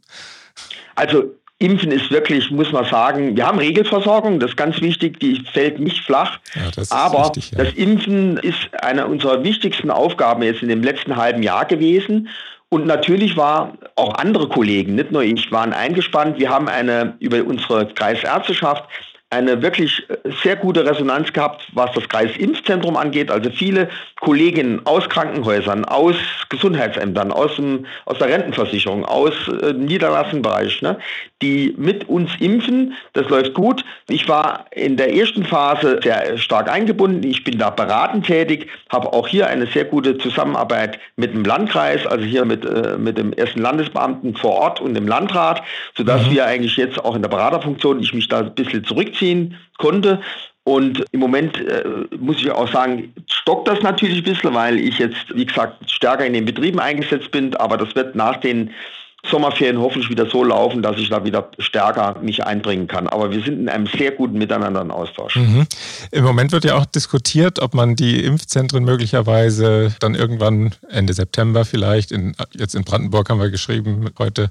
Also 0.94 1.34
Impfen 1.60 1.90
ist 1.90 2.10
wirklich, 2.10 2.50
muss 2.52 2.70
man 2.70 2.84
sagen, 2.84 3.36
wir 3.36 3.46
haben 3.46 3.58
Regelversorgung, 3.58 4.38
das 4.38 4.50
ist 4.50 4.56
ganz 4.56 4.80
wichtig, 4.80 5.18
die 5.18 5.42
fällt 5.52 5.80
nicht 5.80 6.04
flach. 6.04 6.38
Ja, 6.54 6.70
das 6.74 6.92
aber 6.92 7.24
wichtig, 7.24 7.50
ja. 7.50 7.64
das 7.64 7.74
Impfen 7.74 8.36
ist 8.38 8.68
eine 8.80 9.06
unserer 9.06 9.42
wichtigsten 9.42 9.90
Aufgaben 9.90 10.42
jetzt 10.42 10.62
in 10.62 10.68
dem 10.68 10.82
letzten 10.82 11.16
halben 11.16 11.42
Jahr 11.42 11.64
gewesen. 11.64 12.28
Und 12.70 12.86
natürlich 12.86 13.36
war 13.36 13.72
auch 13.96 14.14
andere 14.14 14.48
Kollegen, 14.48 14.94
nicht 14.94 15.10
nur 15.10 15.22
ich, 15.22 15.50
waren 15.50 15.72
eingespannt. 15.72 16.38
Wir 16.38 16.50
haben 16.50 16.68
eine 16.68 17.14
über 17.18 17.42
unsere 17.42 17.88
Kreisärzteschaft 17.88 18.84
eine 19.30 19.60
wirklich 19.60 20.04
äh, 20.08 20.16
sehr 20.42 20.56
gute 20.56 20.84
Resonanz 20.86 21.32
gehabt, 21.32 21.66
was 21.72 21.92
das 21.92 22.08
Kreisimpfzentrum 22.08 22.96
angeht. 22.96 23.30
Also 23.30 23.50
viele 23.50 23.88
Kolleginnen 24.20 24.80
aus 24.86 25.08
Krankenhäusern, 25.08 25.84
aus 25.84 26.16
Gesundheitsämtern, 26.48 27.30
aus, 27.30 27.56
dem, 27.56 27.84
aus 28.06 28.18
der 28.18 28.28
Rentenversicherung, 28.28 29.04
aus 29.04 29.34
äh, 29.62 29.74
Niederlassenbereich, 29.74 30.80
ne, 30.80 30.98
die 31.42 31.74
mit 31.76 32.08
uns 32.08 32.30
impfen. 32.40 32.94
Das 33.12 33.28
läuft 33.28 33.52
gut. 33.52 33.84
Ich 34.08 34.28
war 34.28 34.64
in 34.70 34.96
der 34.96 35.14
ersten 35.14 35.44
Phase 35.44 36.00
sehr 36.02 36.38
stark 36.38 36.70
eingebunden. 36.70 37.22
Ich 37.22 37.44
bin 37.44 37.58
da 37.58 37.68
beratend 37.68 38.26
tätig, 38.26 38.68
habe 38.90 39.12
auch 39.12 39.28
hier 39.28 39.46
eine 39.46 39.66
sehr 39.66 39.84
gute 39.84 40.16
Zusammenarbeit 40.16 40.98
mit 41.16 41.34
dem 41.34 41.44
Landkreis, 41.44 42.06
also 42.06 42.24
hier 42.24 42.46
mit, 42.46 42.64
äh, 42.64 42.96
mit 42.96 43.18
dem 43.18 43.34
ersten 43.34 43.60
Landesbeamten 43.60 44.34
vor 44.36 44.52
Ort 44.52 44.80
und 44.80 44.94
dem 44.94 45.06
Landrat, 45.06 45.62
sodass 45.94 46.26
mhm. 46.26 46.30
wir 46.30 46.46
eigentlich 46.46 46.78
jetzt 46.78 47.04
auch 47.04 47.14
in 47.14 47.20
der 47.20 47.28
Beraterfunktion, 47.28 48.00
ich 48.00 48.14
mich 48.14 48.26
da 48.28 48.38
ein 48.38 48.54
bisschen 48.54 48.84
zurückziehe 48.84 49.17
ziehen 49.18 49.56
konnte. 49.78 50.20
Und 50.64 51.02
im 51.12 51.20
Moment 51.20 51.56
äh, 51.66 51.84
muss 52.18 52.40
ich 52.40 52.50
auch 52.50 52.70
sagen, 52.70 53.14
stockt 53.26 53.68
das 53.68 53.80
natürlich 53.80 54.18
ein 54.18 54.24
bisschen, 54.24 54.52
weil 54.52 54.78
ich 54.78 54.98
jetzt, 54.98 55.34
wie 55.34 55.46
gesagt, 55.46 55.90
stärker 55.90 56.26
in 56.26 56.34
den 56.34 56.44
Betrieben 56.44 56.78
eingesetzt 56.78 57.30
bin. 57.30 57.54
Aber 57.56 57.78
das 57.78 57.94
wird 57.94 58.14
nach 58.14 58.36
den 58.36 58.70
Sommerferien 59.30 59.78
hoffentlich 59.78 60.10
wieder 60.10 60.28
so 60.28 60.44
laufen, 60.44 60.82
dass 60.82 60.98
ich 60.98 61.08
da 61.08 61.24
wieder 61.24 61.50
stärker 61.58 62.16
mich 62.20 62.44
einbringen 62.44 62.86
kann. 62.86 63.08
Aber 63.08 63.30
wir 63.30 63.42
sind 63.42 63.60
in 63.60 63.68
einem 63.68 63.86
sehr 63.86 64.12
guten 64.12 64.38
Miteinander 64.38 64.82
in 64.82 64.90
Austausch. 64.90 65.36
Mhm. 65.36 65.66
Im 66.10 66.24
Moment 66.24 66.52
wird 66.52 66.64
ja 66.64 66.76
auch 66.76 66.86
diskutiert, 66.86 67.60
ob 67.60 67.74
man 67.74 67.96
die 67.96 68.24
Impfzentren 68.24 68.84
möglicherweise 68.84 69.94
dann 70.00 70.14
irgendwann 70.14 70.74
Ende 70.88 71.12
September 71.12 71.64
vielleicht, 71.64 72.12
in, 72.12 72.34
jetzt 72.52 72.74
in 72.74 72.84
Brandenburg 72.84 73.30
haben 73.30 73.40
wir 73.40 73.50
geschrieben 73.50 74.10
heute, 74.18 74.50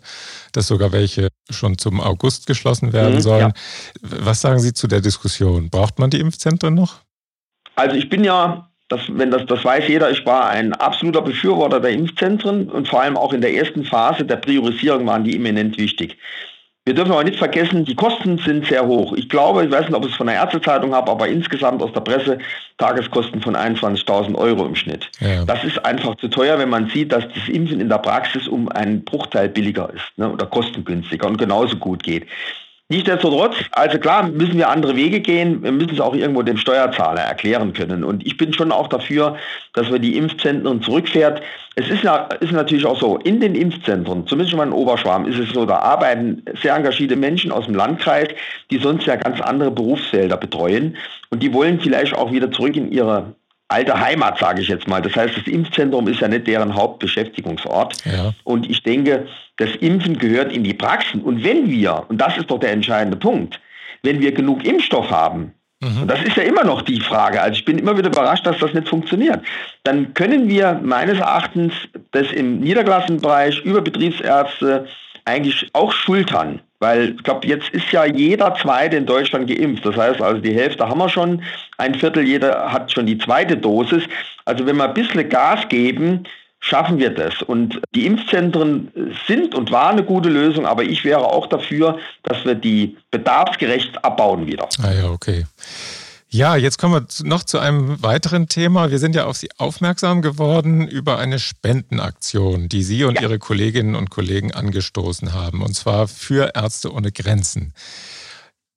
dass 0.51 0.67
sogar 0.67 0.91
welche 0.91 1.29
schon 1.50 1.77
zum 1.77 2.00
August 2.00 2.48
geschlossen 2.48 2.93
werden 2.93 3.15
mhm, 3.15 3.22
sollen. 3.22 3.53
Ja. 4.01 4.17
Was 4.25 4.41
sagen 4.41 4.60
Sie 4.60 4.74
zu 4.74 4.88
der 4.88 5.01
Diskussion? 5.01 5.69
Braucht 5.69 6.00
man 6.00 6.10
die 6.10 6.19
Impfzentren 6.19 6.74
noch? 6.74 6.96
Also 7.75 7.96
ich 7.96 8.10
bin 8.10 8.24
ja 8.24 8.66
das, 8.89 9.01
wenn 9.10 9.32
das, 9.32 9.46
das 9.46 9.63
weiß 9.65 9.88
jeder, 9.88 10.10
ich 10.12 10.25
war 10.25 10.50
ein 10.50 10.74
absoluter 10.74 11.22
Befürworter 11.22 11.79
der 11.79 11.91
Impfzentren 11.91 12.70
und 12.70 12.88
vor 12.88 13.01
allem 13.01 13.17
auch 13.17 13.34
in 13.34 13.41
der 13.41 13.53
ersten 13.53 13.84
Phase 13.84 14.24
der 14.24 14.38
Priorisierung 14.38 15.06
waren 15.06 15.24
die 15.24 15.36
eminent 15.36 15.77
wichtig. 15.77 16.17
Wir 16.88 16.94
dürfen 16.94 17.12
aber 17.12 17.25
nicht 17.25 17.38
vergessen, 17.38 17.84
die 17.84 17.96
Kosten 17.96 18.38
sind 18.38 18.65
sehr 18.65 18.88
hoch. 18.88 19.12
Ich 19.17 19.27
glaube, 19.27 19.65
ich 19.65 19.70
weiß 19.70 19.88
nicht, 19.88 19.94
ob 19.94 20.06
ich 20.06 20.12
es 20.12 20.15
von 20.15 20.27
der 20.27 20.38
Ärztezeitung 20.38 20.96
habe, 20.96 21.12
aber 21.12 21.27
insgesamt 21.27 21.84
aus 21.84 21.91
der 21.91 22.00
Presse 22.00 22.38
Tageskosten 22.77 23.41
von 23.41 23.58
21.000 23.58 24.34
Euro 24.36 24.65
im 24.65 24.74
Schnitt. 24.74 25.10
Ja. 25.20 25.44
Das 25.44 25.65
ist 25.65 25.84
einfach 25.84 26.15
zu 26.15 26.29
teuer, 26.29 26.58
wenn 26.58 26.70
man 26.70 26.88
sieht, 26.88 27.12
dass 27.12 27.25
das 27.27 27.50
Impfen 27.50 27.82
in 27.82 27.89
der 27.89 27.98
Praxis 27.98 28.48
um 28.48 28.70
einen 28.70 29.03
Bruchteil 29.03 29.50
billiger 29.50 29.89
ist 29.94 30.06
ne, 30.15 30.32
oder 30.32 30.46
kostengünstiger 30.46 31.27
und 31.27 31.38
genauso 31.38 31.75
gut 31.75 32.03
geht. 32.03 32.25
Nichtsdestotrotz, 32.89 33.56
also 33.72 34.00
klar, 34.00 34.29
müssen 34.29 34.58
wir 34.58 34.70
andere 34.70 34.96
Wege 34.96 35.20
gehen. 35.20 35.62
Wir 35.62 35.74
müssen 35.74 35.94
es 35.94 36.00
auch 36.00 36.15
irgendwo 36.15 36.41
dem 36.41 36.56
Steuerzahler 36.56 37.20
erklären 37.20 37.74
können. 37.74 38.06
Und 38.06 38.25
ich 38.25 38.38
bin 38.38 38.53
schon 38.53 38.72
auch 38.72 38.88
dafür, 38.88 39.36
dass 39.74 39.91
wir 39.91 40.00
die 40.00 40.15
Impfzentren 40.15 40.82
zurückfährt. 40.82 41.41
Es 41.75 41.89
ist, 41.89 42.06
ist 42.39 42.53
natürlich 42.53 42.86
auch 42.86 42.98
so, 42.98 43.17
in 43.17 43.41
den 43.41 43.56
Impfzentren, 43.56 44.25
zumindest 44.25 44.51
schon 44.51 44.60
mal 44.60 44.67
in 44.67 44.72
Oberschwarm, 44.72 45.25
ist 45.25 45.38
es 45.38 45.50
so, 45.50 45.65
da 45.65 45.79
arbeiten 45.79 46.46
sehr 46.62 46.75
engagierte 46.75 47.17
Menschen 47.17 47.51
aus 47.51 47.65
dem 47.65 47.75
Landkreis, 47.75 48.29
die 48.72 48.77
sonst 48.77 49.06
ja 49.06 49.17
ganz 49.17 49.41
andere 49.41 49.70
Berufsfelder 49.70 50.38
betreuen. 50.38 50.96
Und 51.29 51.44
die 51.44 51.53
wollen 51.53 51.82
vielleicht 51.82 52.15
auch 52.15 52.32
wieder 52.32 52.50
zurück 52.51 52.77
in 52.77 52.89
ihre 52.89 53.34
alte 53.69 54.00
Heimat, 54.00 54.38
sage 54.39 54.62
ich 54.62 54.67
jetzt 54.67 54.88
mal. 54.88 55.01
Das 55.01 55.15
heißt, 55.15 55.36
das 55.38 55.47
Impfzentrum 55.47 56.07
ist 56.07 56.21
ja 56.21 56.27
nicht 56.27 56.47
deren 56.47 56.74
Hauptbeschäftigungsort. 56.74 58.05
Ja. 58.05 58.33
Und 58.43 58.69
ich 58.69 58.83
denke, 58.83 59.27
das 59.57 59.69
Impfen 59.81 60.17
gehört 60.17 60.51
in 60.51 60.63
die 60.63 60.74
Praxen. 60.74 61.21
Und 61.21 61.43
wenn 61.43 61.69
wir, 61.69 62.05
und 62.07 62.19
das 62.19 62.38
ist 62.38 62.50
doch 62.50 62.59
der 62.59 62.71
entscheidende 62.71 63.17
Punkt, 63.17 63.59
wenn 64.03 64.21
wir 64.21 64.31
genug 64.31 64.65
Impfstoff 64.65 65.12
haben, 65.12 65.53
mhm. 65.81 66.03
und 66.03 66.07
das 66.07 66.21
ist 66.24 66.38
ja 66.38 66.43
immer 66.43 66.63
noch 66.63 66.81
die 66.83 67.01
Frage, 67.01 67.41
also 67.41 67.57
ich 67.57 67.65
bin 67.65 67.77
immer 67.77 67.97
wieder 67.97 68.07
überrascht, 68.07 68.45
dass 68.45 68.59
das 68.59 68.74
nicht 68.74 68.88
funktioniert, 68.88 69.41
dann 69.83 70.13
können 70.13 70.47
wir 70.47 70.79
meines 70.81 71.19
Erachtens 71.19 71.74
das 72.12 72.31
im 72.31 72.59
Niederklassenbereich 72.59 73.62
über 73.65 73.81
Betriebsärzte 73.81 74.88
eigentlich 75.27 75.69
auch 75.74 75.91
schultern. 75.91 76.62
Weil 76.79 77.15
ich 77.15 77.24
glaube, 77.24 77.48
jetzt 77.48 77.69
ist 77.69 77.91
ja 77.91 78.05
jeder 78.05 78.53
Zweite 78.55 78.98
in 78.98 79.05
Deutschland 79.05 79.48
geimpft. 79.48 79.86
Das 79.86 79.98
heißt 79.98 80.22
also, 80.22 80.39
die 80.39 80.53
Hälfte 80.53 80.88
haben 80.88 81.00
wir 81.00 81.10
schon, 81.10 81.41
ein 81.77 81.96
Viertel 81.96 82.24
jeder 82.24 82.72
hat 82.72 82.91
schon 82.91 83.07
die 83.07 83.17
zweite 83.17 83.57
Dosis. 83.57 84.03
Also 84.46 84.65
wenn 84.65 84.77
wir 84.77 84.86
ein 84.86 84.93
bisschen 84.93 85.27
Gas 85.27 85.67
geben, 85.69 86.24
schaffen 86.60 87.00
wir 87.00 87.10
das. 87.10 87.41
Und 87.41 87.81
die 87.96 88.05
Impfzentren 88.05 88.91
sind 89.27 89.55
und 89.55 89.72
waren 89.72 89.93
eine 89.93 90.03
gute 90.03 90.29
Lösung, 90.29 90.65
aber 90.65 90.84
ich 90.84 91.03
wäre 91.03 91.25
auch 91.25 91.48
dafür, 91.48 91.98
dass 92.24 92.46
wir 92.46 92.55
die 92.55 92.96
bedarfsgerecht 93.10 94.03
abbauen 94.03 94.46
wieder. 94.46 94.67
Ah 94.84 94.93
ja, 94.93 95.10
okay. 95.10 95.46
Ja, 96.29 96.57
jetzt 96.57 96.77
kommen 96.77 96.93
wir 96.93 97.27
noch 97.27 97.43
zu 97.43 97.57
einem 97.57 98.03
weiteren 98.03 98.50
Thema. 98.50 98.91
Wir 98.91 99.00
sind 99.00 99.15
ja 99.15 99.25
auf 99.25 99.38
Sie 99.38 99.50
aufmerksam 99.57 100.22
geworden 100.22 100.86
über 100.86 101.19
eine 101.19 101.39
Spendenaktion, 101.39 102.67
die 102.67 102.84
Sie 102.84 103.05
und 103.05 103.15
ja. 103.15 103.22
Ihre 103.24 103.39
Kolleginnen 103.39 103.96
und 103.96 104.10
Kollegen 104.10 104.51
angestoßen 104.53 105.34
haben, 105.34 105.62
und 105.62 105.74
zwar 105.74 106.10
für 106.10 106.51
Ärzte 106.53 106.93
ohne 106.93 107.13
Grenzen. 107.13 107.74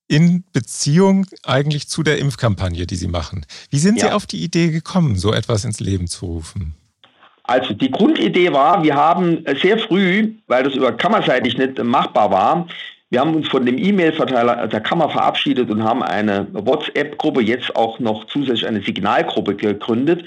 In 0.07 0.45
Beziehung 0.53 1.27
eigentlich 1.43 1.89
zu 1.89 2.05
der 2.05 2.19
Impfkampagne, 2.19 2.87
die 2.87 2.97
Sie 2.97 3.09
machen. 3.09 3.45
Wie 3.71 3.79
sind 3.79 4.01
ja. 4.01 4.09
Sie 4.09 4.13
auf 4.13 4.27
die 4.27 4.43
Idee 4.45 4.71
gekommen, 4.71 5.17
so 5.17 5.33
etwas 5.33 5.65
ins 5.65 5.81
Leben 5.81 6.07
zu 6.07 6.27
rufen? 6.27 6.75
Also 7.43 7.75
die 7.75 7.91
Grundidee 7.91 8.53
war, 8.53 8.85
wir 8.85 8.95
haben 8.95 9.45
sehr 9.61 9.77
früh, 9.77 10.35
weil 10.47 10.63
das 10.63 10.75
über 10.75 10.93
kammerseitig 10.93 11.59
nicht 11.59 11.83
machbar 11.83 12.31
war, 12.31 12.69
wir 13.11 13.21
haben 13.21 13.35
uns 13.35 13.49
von 13.49 13.67
dem 13.67 13.77
E-Mail-Verteiler 13.77 14.69
der 14.69 14.81
Kammer 14.81 15.11
verabschiedet 15.11 15.69
und 15.69 15.83
haben 15.83 16.03
eine 16.03 16.47
WhatsApp-Gruppe, 16.53 17.43
jetzt 17.43 17.75
auch 17.75 17.99
noch 17.99 18.27
zusätzlich 18.27 18.67
eine 18.67 18.81
Signalgruppe 18.81 19.57
gegründet, 19.57 20.25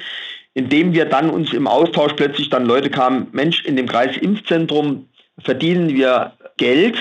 indem 0.53 0.93
wir 0.93 1.05
dann 1.05 1.29
uns 1.29 1.53
im 1.53 1.65
Austausch 1.65 2.13
plötzlich 2.13 2.49
dann 2.49 2.65
Leute 2.65 2.89
kamen, 2.89 3.27
Mensch, 3.31 3.63
in 3.63 3.77
dem 3.77 3.87
Kreis 3.87 4.17
Impfzentrum 4.17 5.07
verdienen 5.39 5.89
wir 5.89 6.33
Geld, 6.57 6.97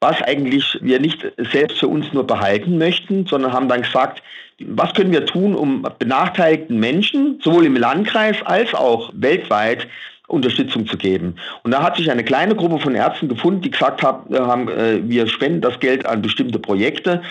was 0.00 0.20
eigentlich 0.22 0.78
wir 0.82 0.98
nicht 0.98 1.24
selbst 1.52 1.78
für 1.78 1.88
uns 1.88 2.12
nur 2.12 2.26
behalten 2.26 2.76
möchten, 2.76 3.26
sondern 3.26 3.52
haben 3.52 3.68
dann 3.68 3.82
gesagt, 3.82 4.22
was 4.66 4.92
können 4.94 5.12
wir 5.12 5.26
tun, 5.26 5.54
um 5.54 5.86
benachteiligten 5.98 6.78
Menschen, 6.78 7.38
sowohl 7.42 7.66
im 7.66 7.76
Landkreis 7.76 8.36
als 8.44 8.74
auch 8.74 9.10
weltweit, 9.14 9.86
Unterstützung 10.30 10.86
zu 10.86 10.96
geben. 10.96 11.36
Und 11.62 11.72
da 11.72 11.82
hat 11.82 11.96
sich 11.96 12.10
eine 12.10 12.24
kleine 12.24 12.54
Gruppe 12.54 12.78
von 12.78 12.94
Ärzten 12.94 13.28
gefunden, 13.28 13.62
die 13.62 13.70
gesagt 13.70 14.02
haben, 14.02 14.68
äh, 14.68 15.00
wir 15.02 15.26
spenden 15.26 15.60
das 15.60 15.78
Geld 15.80 16.06
an 16.06 16.22
bestimmte 16.22 16.58
Projekte. 16.58 17.22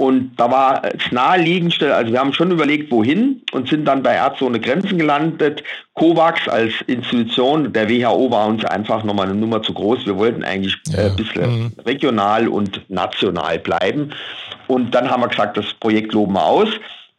Und 0.00 0.36
da 0.36 0.48
war 0.48 0.82
es 0.84 1.10
naheliegendste, 1.10 1.92
also 1.92 2.12
wir 2.12 2.20
haben 2.20 2.32
schon 2.32 2.52
überlegt, 2.52 2.92
wohin 2.92 3.42
und 3.50 3.68
sind 3.68 3.84
dann 3.84 4.04
bei 4.04 4.14
Ärzte 4.14 4.44
ohne 4.44 4.60
Grenzen 4.60 4.96
gelandet. 4.96 5.64
COVAX 5.94 6.46
als 6.48 6.72
Institution 6.86 7.72
der 7.72 7.90
WHO 7.90 8.30
war 8.30 8.46
uns 8.46 8.64
einfach 8.64 9.02
nochmal 9.02 9.28
eine 9.28 9.34
Nummer 9.34 9.60
zu 9.60 9.74
groß. 9.74 10.06
Wir 10.06 10.16
wollten 10.16 10.44
eigentlich 10.44 10.76
äh, 10.94 11.02
ja. 11.02 11.06
ein 11.10 11.16
bisschen 11.16 11.62
mhm. 11.62 11.72
regional 11.84 12.46
und 12.46 12.80
national 12.88 13.58
bleiben. 13.58 14.10
Und 14.68 14.94
dann 14.94 15.10
haben 15.10 15.20
wir 15.20 15.28
gesagt, 15.28 15.56
das 15.56 15.74
Projekt 15.80 16.12
loben 16.12 16.34
wir 16.34 16.46
aus. 16.46 16.68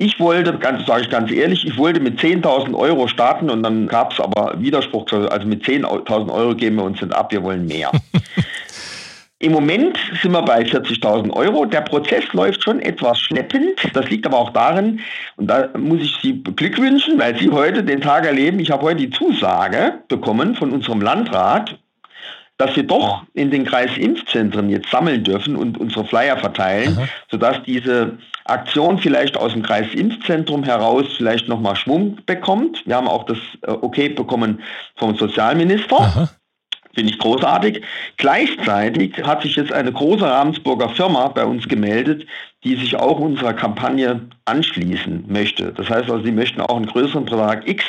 Ich 0.02 0.18
wollte, 0.18 0.58
ganz 0.58 0.86
sage 0.86 1.02
ich 1.02 1.10
ganz 1.10 1.30
ehrlich, 1.30 1.68
ich 1.68 1.78
wollte 1.78 2.00
mit 2.00 2.22
10.000 2.22 2.74
Euro 2.74 3.10
starten 3.10 3.50
und 3.50 3.64
dann 3.64 3.86
gab 3.86 4.14
es 4.14 4.22
aber 4.22 4.54
Widerspruch. 4.58 5.06
Also 5.12 5.46
mit 5.46 5.66
10.000 5.66 6.32
Euro 6.32 6.56
geben 6.56 6.78
wir 6.78 6.86
uns 6.86 7.02
nicht 7.02 7.14
ab, 7.14 7.34
wir 7.34 7.44
wollen 7.44 7.66
mehr. 7.66 7.92
Im 9.40 9.52
Moment 9.52 10.00
sind 10.22 10.32
wir 10.32 10.42
bei 10.42 10.62
40.000 10.62 11.34
Euro. 11.34 11.66
Der 11.66 11.82
Prozess 11.82 12.24
läuft 12.32 12.64
schon 12.64 12.80
etwas 12.80 13.20
schleppend. 13.20 13.78
Das 13.94 14.10
liegt 14.10 14.26
aber 14.26 14.38
auch 14.38 14.52
darin, 14.52 15.02
und 15.36 15.48
da 15.48 15.68
muss 15.78 16.02
ich 16.02 16.16
Sie 16.22 16.32
beglückwünschen, 16.32 17.20
weil 17.20 17.38
Sie 17.38 17.50
heute 17.50 17.84
den 17.84 18.00
Tag 18.00 18.26
erleben. 18.26 18.60
Ich 18.60 18.72
habe 18.72 18.84
heute 18.84 19.02
die 19.02 19.10
Zusage 19.10 19.96
bekommen 20.08 20.56
von 20.56 20.72
unserem 20.72 21.02
Landrat, 21.02 21.78
dass 22.60 22.76
wir 22.76 22.84
doch 22.84 23.24
in 23.34 23.50
den 23.52 23.66
Kreisimpfzentren 23.66 24.70
jetzt 24.70 24.92
sammeln 24.92 25.24
dürfen 25.24 25.56
und 25.56 25.80
unsere 25.80 26.04
Flyer 26.04 26.38
verteilen, 26.38 26.98
Aha. 26.98 27.08
sodass 27.32 27.64
diese 27.64 28.18
Aktion 28.44 29.00
vielleicht 29.00 29.38
aus 29.38 29.54
dem 29.54 29.64
Kreisimpfzentrum 29.64 30.64
heraus 30.66 31.06
vielleicht 31.16 31.48
nochmal 31.48 31.78
Schwung 31.78 32.18
bekommt. 32.26 32.86
Wir 32.86 32.98
haben 32.98 33.08
auch 33.08 33.24
das 33.24 33.38
äh, 33.62 33.72
Okay 33.72 34.10
bekommen 34.10 34.62
vom 34.98 35.16
Sozialminister. 35.16 36.00
Aha. 36.00 36.30
Finde 36.94 37.14
ich 37.14 37.20
großartig. 37.20 37.82
Gleichzeitig 38.18 39.24
hat 39.24 39.44
sich 39.44 39.56
jetzt 39.56 39.72
eine 39.72 39.94
große 39.94 40.26
Ravensburger 40.26 40.90
Firma 40.90 41.30
bei 41.30 41.46
uns 41.46 41.66
gemeldet, 41.70 42.26
die 42.66 42.76
sich 42.76 42.98
auch 42.98 43.20
unserer 43.20 43.54
Kampagne 43.54 44.28
anschließen 44.44 45.24
möchte. 45.30 45.72
Das 45.72 45.90
heißt 45.90 46.10
also, 46.10 46.26
sie 46.26 46.32
möchten 46.34 46.60
auch 46.60 46.76
einen 46.76 46.88
größeren 46.88 47.24
Betrag 47.24 47.66
X 47.70 47.86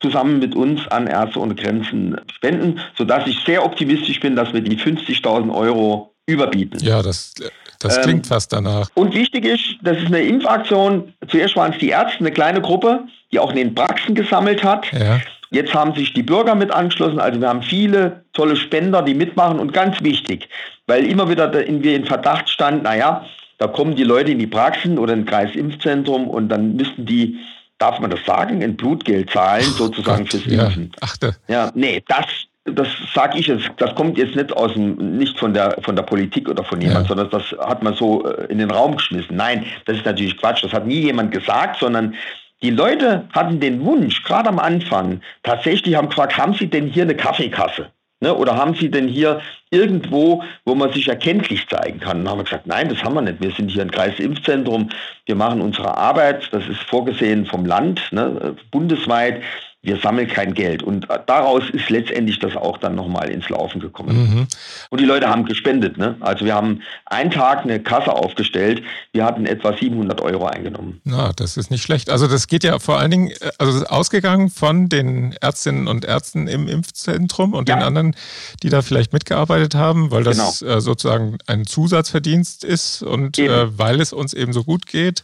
zusammen 0.00 0.38
mit 0.38 0.54
uns 0.54 0.86
an 0.88 1.06
Ärzte 1.06 1.40
ohne 1.40 1.54
Grenzen 1.54 2.20
spenden, 2.34 2.80
sodass 2.96 3.26
ich 3.26 3.38
sehr 3.44 3.64
optimistisch 3.64 4.20
bin, 4.20 4.36
dass 4.36 4.52
wir 4.52 4.60
die 4.60 4.76
50.000 4.76 5.52
Euro 5.52 6.14
überbieten. 6.26 6.78
Ja, 6.80 7.02
das, 7.02 7.34
das 7.80 7.96
ähm, 7.96 8.02
klingt 8.02 8.26
fast 8.26 8.52
danach. 8.52 8.88
Und 8.94 9.14
wichtig 9.14 9.44
ist, 9.44 9.76
das 9.82 9.98
ist 9.98 10.06
eine 10.06 10.20
Impfaktion. 10.20 11.12
Zuerst 11.28 11.56
waren 11.56 11.72
es 11.72 11.78
die 11.78 11.88
Ärzte, 11.88 12.20
eine 12.20 12.30
kleine 12.30 12.60
Gruppe, 12.60 13.04
die 13.32 13.38
auch 13.38 13.50
in 13.50 13.56
den 13.56 13.74
Praxen 13.74 14.14
gesammelt 14.14 14.62
hat. 14.62 14.92
Ja. 14.92 15.20
Jetzt 15.50 15.74
haben 15.74 15.94
sich 15.94 16.12
die 16.12 16.22
Bürger 16.22 16.54
mit 16.54 16.70
angeschlossen. 16.70 17.18
Also 17.18 17.40
wir 17.40 17.48
haben 17.48 17.62
viele 17.62 18.24
tolle 18.34 18.56
Spender, 18.56 19.02
die 19.02 19.14
mitmachen. 19.14 19.58
Und 19.58 19.72
ganz 19.72 20.02
wichtig, 20.02 20.48
weil 20.86 21.06
immer 21.06 21.30
wieder 21.30 21.52
wir 21.52 21.96
in 21.96 22.04
Verdacht 22.04 22.50
standen, 22.50 22.82
naja, 22.82 23.24
da 23.56 23.66
kommen 23.66 23.96
die 23.96 24.04
Leute 24.04 24.32
in 24.32 24.38
die 24.38 24.46
Praxen 24.46 24.98
oder 24.98 25.14
in 25.14 25.24
Kreisimpfzentrum 25.24 26.28
und 26.28 26.48
dann 26.48 26.76
müssten 26.76 27.06
die, 27.06 27.38
darf 27.78 27.98
man 28.00 28.10
das 28.10 28.24
sagen, 28.24 28.62
ein 28.62 28.76
Blutgeld 28.76 29.30
zahlen, 29.30 29.64
sozusagen 29.64 30.24
Gott, 30.24 30.30
fürs 30.30 30.46
Impfen. 30.46 30.90
Ja, 30.94 30.98
achte. 31.00 31.36
ja, 31.46 31.70
nee, 31.74 32.02
das, 32.08 32.26
das 32.64 32.88
sage 33.14 33.38
ich 33.38 33.46
jetzt, 33.46 33.70
das 33.78 33.94
kommt 33.94 34.18
jetzt 34.18 34.36
nicht 34.36 34.52
aus 34.52 34.72
dem, 34.74 35.16
nicht 35.16 35.38
von 35.38 35.54
der, 35.54 35.76
von 35.82 35.96
der 35.96 36.02
Politik 36.02 36.48
oder 36.48 36.64
von 36.64 36.80
jemand, 36.80 37.08
ja. 37.08 37.08
sondern 37.08 37.30
das 37.30 37.44
hat 37.66 37.82
man 37.82 37.94
so 37.94 38.24
äh, 38.24 38.46
in 38.46 38.58
den 38.58 38.70
Raum 38.70 38.96
geschmissen. 38.96 39.36
Nein, 39.36 39.64
das 39.86 39.96
ist 39.96 40.06
natürlich 40.06 40.36
Quatsch. 40.36 40.62
Das 40.62 40.72
hat 40.72 40.86
nie 40.86 41.00
jemand 41.00 41.32
gesagt, 41.32 41.78
sondern 41.78 42.14
die 42.62 42.70
Leute 42.70 43.24
hatten 43.32 43.60
den 43.60 43.84
Wunsch, 43.84 44.24
gerade 44.24 44.48
am 44.48 44.58
Anfang, 44.58 45.20
tatsächlich 45.44 45.94
haben 45.94 46.08
gefragt, 46.08 46.36
haben 46.36 46.54
Sie 46.54 46.68
denn 46.68 46.88
hier 46.88 47.04
eine 47.04 47.14
Kaffeekasse? 47.14 47.90
Ne? 48.20 48.34
Oder 48.34 48.56
haben 48.56 48.74
Sie 48.74 48.90
denn 48.90 49.08
hier 49.08 49.40
irgendwo, 49.70 50.42
wo 50.64 50.74
man 50.74 50.92
sich 50.92 51.08
erkenntlich 51.08 51.68
zeigen 51.68 52.00
kann? 52.00 52.18
Und 52.18 52.24
dann 52.24 52.32
haben 52.32 52.40
wir 52.40 52.44
gesagt, 52.44 52.66
nein, 52.66 52.88
das 52.88 53.02
haben 53.02 53.14
wir 53.14 53.22
nicht. 53.22 53.40
Wir 53.40 53.52
sind 53.52 53.70
hier 53.70 53.82
ein 53.82 53.90
Kreisimpfzentrum. 53.90 54.88
Wir 55.26 55.34
machen 55.34 55.60
unsere 55.60 55.96
Arbeit. 55.96 56.48
Das 56.52 56.66
ist 56.68 56.80
vorgesehen 56.80 57.46
vom 57.46 57.64
Land, 57.64 58.02
ne? 58.10 58.56
bundesweit 58.70 59.42
wir 59.80 59.96
sammeln 59.98 60.26
kein 60.26 60.54
Geld. 60.54 60.82
Und 60.82 61.06
daraus 61.26 61.62
ist 61.70 61.88
letztendlich 61.88 62.40
das 62.40 62.56
auch 62.56 62.78
dann 62.78 62.96
nochmal 62.96 63.30
ins 63.30 63.48
Laufen 63.48 63.80
gekommen. 63.80 64.16
Mhm. 64.16 64.46
Und 64.90 65.00
die 65.00 65.04
Leute 65.04 65.28
haben 65.28 65.44
gespendet. 65.44 65.96
Ne? 65.98 66.16
Also 66.18 66.44
wir 66.44 66.54
haben 66.54 66.82
einen 67.06 67.30
Tag 67.30 67.62
eine 67.62 67.80
Kasse 67.80 68.12
aufgestellt. 68.12 68.82
Wir 69.12 69.24
hatten 69.24 69.46
etwa 69.46 69.76
700 69.76 70.20
Euro 70.20 70.46
eingenommen. 70.46 71.00
Na, 71.04 71.32
das 71.32 71.56
ist 71.56 71.70
nicht 71.70 71.82
schlecht. 71.82 72.10
Also 72.10 72.26
das 72.26 72.48
geht 72.48 72.64
ja 72.64 72.80
vor 72.80 72.98
allen 72.98 73.12
Dingen, 73.12 73.30
äh, 73.30 73.50
also 73.58 73.84
ausgegangen 73.86 74.50
von 74.50 74.88
den 74.88 75.32
Ärztinnen 75.40 75.86
und 75.86 76.04
Ärzten 76.04 76.48
im 76.48 76.66
Impfzentrum 76.66 77.54
und 77.54 77.68
ja. 77.68 77.76
den 77.76 77.84
anderen, 77.84 78.16
die 78.64 78.70
da 78.70 78.82
vielleicht 78.82 79.12
mitgearbeitet 79.12 79.76
haben, 79.76 80.10
weil 80.10 80.24
das 80.24 80.58
genau. 80.58 80.76
Äh, 80.76 80.80
sozusagen 80.80 81.38
ein 81.46 81.66
Zusatzverdienst 81.66 82.64
ist 82.64 83.02
und 83.02 83.38
äh, 83.38 83.78
weil 83.78 84.00
es 84.00 84.12
uns 84.12 84.34
eben 84.34 84.52
so 84.52 84.64
gut 84.64 84.86
geht 84.86 85.22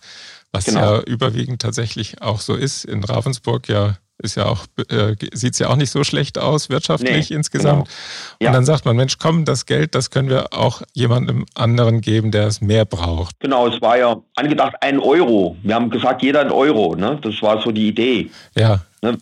was 0.53 0.67
genau. 0.67 0.99
ja 0.99 1.01
überwiegend 1.01 1.61
tatsächlich 1.61 2.23
auch 2.23 2.41
so 2.41 2.55
ist. 2.55 2.85
In 2.85 3.03
Ravensburg 3.03 3.69
ja 3.69 3.97
ist 4.25 4.35
ja 4.35 4.47
auch, 4.47 4.67
äh, 4.89 5.15
sieht 5.33 5.53
es 5.53 5.59
ja 5.59 5.69
auch 5.69 5.77
nicht 5.77 5.91
so 5.91 6.03
schlecht 6.03 6.39
aus, 6.39 6.71
wirtschaftlich 6.71 7.31
nee, 7.31 7.37
insgesamt. 7.37 7.85
Genau. 7.85 7.97
Ja. 8.41 8.49
Und 8.49 8.55
dann 8.55 8.65
sagt 8.65 8.85
man, 8.85 8.97
Mensch, 8.97 9.19
komm, 9.19 9.45
das 9.45 9.67
Geld, 9.67 9.95
das 9.95 10.11
können 10.11 10.29
wir 10.29 10.53
auch 10.53 10.83
jemandem 10.93 11.47
anderen 11.55 12.01
geben, 12.01 12.31
der 12.31 12.47
es 12.47 12.61
mehr 12.61 12.85
braucht. 12.85 13.39
Genau, 13.41 13.69
es 13.69 13.81
war 13.81 13.99
ja 13.99 14.17
angedacht 14.35 14.75
ein 14.81 14.99
Euro. 14.99 15.57
Wir 15.63 15.75
haben 15.75 15.91
gesagt, 15.91 16.23
jeder 16.23 16.41
ein 16.41 16.51
Euro. 16.51 16.97
Ne? 16.97 17.19
Das 17.23 17.41
war 17.43 17.63
so 17.63 17.71
die 17.71 17.89
Idee. 17.89 18.31
Ja. 18.57 18.81
Ne? 19.03 19.19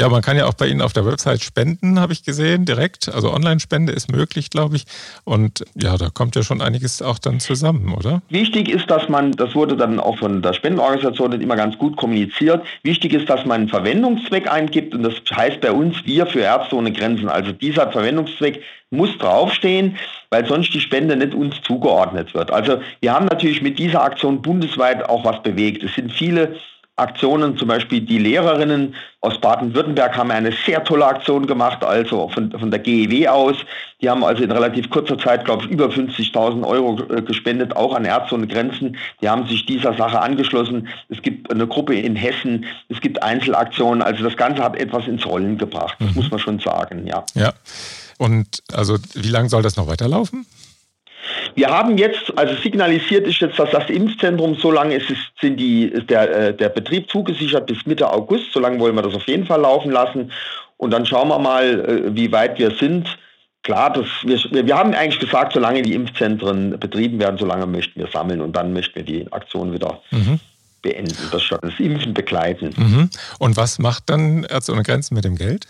Ja, 0.00 0.08
man 0.08 0.22
kann 0.22 0.38
ja 0.38 0.46
auch 0.46 0.54
bei 0.54 0.66
Ihnen 0.66 0.80
auf 0.80 0.94
der 0.94 1.04
Website 1.04 1.42
spenden, 1.42 2.00
habe 2.00 2.14
ich 2.14 2.24
gesehen, 2.24 2.64
direkt. 2.64 3.10
Also 3.10 3.34
Online-Spende 3.34 3.92
ist 3.92 4.10
möglich, 4.10 4.48
glaube 4.48 4.76
ich. 4.76 4.84
Und 5.24 5.62
ja, 5.74 5.98
da 5.98 6.08
kommt 6.08 6.34
ja 6.36 6.42
schon 6.42 6.62
einiges 6.62 7.02
auch 7.02 7.18
dann 7.18 7.38
zusammen, 7.38 7.92
oder? 7.92 8.22
Wichtig 8.30 8.70
ist, 8.70 8.90
dass 8.90 9.10
man, 9.10 9.32
das 9.32 9.54
wurde 9.54 9.76
dann 9.76 10.00
auch 10.00 10.16
von 10.16 10.40
der 10.40 10.54
Spendenorganisation 10.54 11.38
immer 11.38 11.54
ganz 11.54 11.76
gut 11.76 11.98
kommuniziert, 11.98 12.64
wichtig 12.82 13.12
ist, 13.12 13.28
dass 13.28 13.44
man 13.44 13.60
einen 13.60 13.68
Verwendungszweck 13.68 14.50
eingibt. 14.50 14.94
Und 14.94 15.02
das 15.02 15.16
heißt 15.36 15.60
bei 15.60 15.70
uns, 15.70 15.94
wir 16.06 16.24
für 16.24 16.40
Ärzte 16.40 16.76
ohne 16.76 16.92
Grenzen. 16.92 17.28
Also 17.28 17.52
dieser 17.52 17.92
Verwendungszweck 17.92 18.62
muss 18.88 19.18
draufstehen, 19.18 19.98
weil 20.30 20.46
sonst 20.46 20.72
die 20.72 20.80
Spende 20.80 21.14
nicht 21.14 21.34
uns 21.34 21.60
zugeordnet 21.60 22.32
wird. 22.32 22.50
Also 22.50 22.80
wir 23.00 23.12
haben 23.12 23.26
natürlich 23.26 23.60
mit 23.60 23.78
dieser 23.78 24.02
Aktion 24.02 24.40
bundesweit 24.40 25.06
auch 25.10 25.26
was 25.26 25.42
bewegt. 25.42 25.82
Es 25.82 25.94
sind 25.94 26.10
viele 26.10 26.56
Aktionen, 27.00 27.56
zum 27.56 27.68
Beispiel 27.68 28.00
die 28.00 28.18
Lehrerinnen 28.18 28.94
aus 29.20 29.38
Baden-Württemberg 29.40 30.16
haben 30.16 30.30
eine 30.30 30.52
sehr 30.64 30.82
tolle 30.84 31.06
Aktion 31.06 31.46
gemacht, 31.46 31.84
also 31.84 32.28
von, 32.28 32.50
von 32.52 32.70
der 32.70 32.80
GEW 32.80 33.28
aus. 33.28 33.56
Die 34.00 34.08
haben 34.08 34.24
also 34.24 34.42
in 34.42 34.50
relativ 34.50 34.88
kurzer 34.88 35.18
Zeit, 35.18 35.44
glaube 35.44 35.64
ich, 35.64 35.70
über 35.70 35.86
50.000 35.86 36.66
Euro 36.66 37.02
äh, 37.12 37.20
gespendet, 37.20 37.76
auch 37.76 37.94
an 37.94 38.04
Ärzte 38.04 38.34
ohne 38.34 38.46
Grenzen. 38.46 38.96
Die 39.20 39.28
haben 39.28 39.46
sich 39.46 39.66
dieser 39.66 39.94
Sache 39.94 40.20
angeschlossen. 40.20 40.88
Es 41.08 41.20
gibt 41.20 41.50
eine 41.50 41.66
Gruppe 41.66 41.94
in 41.94 42.16
Hessen, 42.16 42.64
es 42.88 43.00
gibt 43.00 43.22
Einzelaktionen. 43.22 44.02
Also 44.02 44.24
das 44.24 44.36
Ganze 44.36 44.62
hat 44.62 44.76
etwas 44.76 45.06
ins 45.06 45.26
Rollen 45.26 45.58
gebracht, 45.58 45.96
das 45.98 46.10
mhm. 46.10 46.14
muss 46.14 46.30
man 46.30 46.40
schon 46.40 46.58
sagen, 46.58 47.06
ja. 47.06 47.24
Ja. 47.34 47.52
Und 48.18 48.62
also 48.72 48.96
wie 49.14 49.28
lange 49.28 49.48
soll 49.48 49.62
das 49.62 49.76
noch 49.76 49.86
weiterlaufen? 49.86 50.46
Wir 51.54 51.68
haben 51.68 51.98
jetzt, 51.98 52.36
also 52.36 52.54
signalisiert 52.54 53.26
ist 53.26 53.40
jetzt, 53.40 53.58
dass 53.58 53.70
das 53.70 53.88
Impfzentrum, 53.88 54.54
so 54.54 54.70
lange 54.70 54.96
ist, 54.96 55.12
sind 55.40 55.58
die, 55.58 55.90
der, 56.06 56.48
äh, 56.48 56.54
der 56.54 56.68
Betrieb 56.68 57.10
zugesichert 57.10 57.66
bis 57.66 57.84
Mitte 57.86 58.10
August. 58.10 58.52
So 58.52 58.60
lange 58.60 58.78
wollen 58.80 58.94
wir 58.94 59.02
das 59.02 59.14
auf 59.14 59.26
jeden 59.26 59.46
Fall 59.46 59.60
laufen 59.60 59.90
lassen. 59.90 60.30
Und 60.76 60.92
dann 60.92 61.04
schauen 61.04 61.28
wir 61.28 61.38
mal, 61.38 61.64
äh, 61.80 62.16
wie 62.16 62.32
weit 62.32 62.58
wir 62.58 62.70
sind. 62.72 63.18
Klar, 63.62 63.92
das, 63.92 64.06
wir, 64.24 64.66
wir 64.66 64.76
haben 64.76 64.94
eigentlich 64.94 65.20
gesagt, 65.20 65.52
solange 65.52 65.82
die 65.82 65.94
Impfzentren 65.94 66.78
betrieben 66.80 67.20
werden, 67.20 67.36
solange 67.38 67.66
möchten 67.66 68.00
wir 68.00 68.08
sammeln 68.08 68.40
und 68.40 68.56
dann 68.56 68.72
möchten 68.72 68.96
wir 68.96 69.02
die 69.02 69.30
Aktion 69.32 69.72
wieder 69.72 70.00
mhm. 70.10 70.40
beenden, 70.80 71.14
das, 71.30 71.42
das 71.60 71.78
Impfen 71.78 72.14
begleiten. 72.14 72.72
Mhm. 72.76 73.10
Und 73.38 73.56
was 73.58 73.78
macht 73.78 74.08
dann 74.08 74.44
Ärzte 74.44 74.72
ohne 74.72 74.82
Grenzen 74.82 75.14
mit 75.14 75.24
dem 75.24 75.36
Geld? 75.36 75.66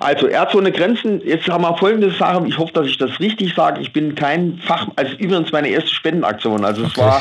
Also 0.00 0.26
Ärzte 0.26 0.58
ohne 0.58 0.72
Grenzen, 0.72 1.20
jetzt 1.24 1.48
haben 1.48 1.62
wir 1.62 1.76
folgende 1.76 2.10
Sache, 2.10 2.44
ich 2.46 2.58
hoffe, 2.58 2.72
dass 2.72 2.86
ich 2.86 2.98
das 2.98 3.20
richtig 3.20 3.54
sage. 3.54 3.80
Ich 3.80 3.92
bin 3.92 4.14
kein 4.14 4.58
Fach, 4.58 4.88
also 4.96 5.14
übrigens 5.16 5.52
meine 5.52 5.68
erste 5.68 5.90
Spendenaktion. 5.90 6.64
Also 6.64 6.82
okay. 6.82 6.90
es 6.92 6.98
war 6.98 7.20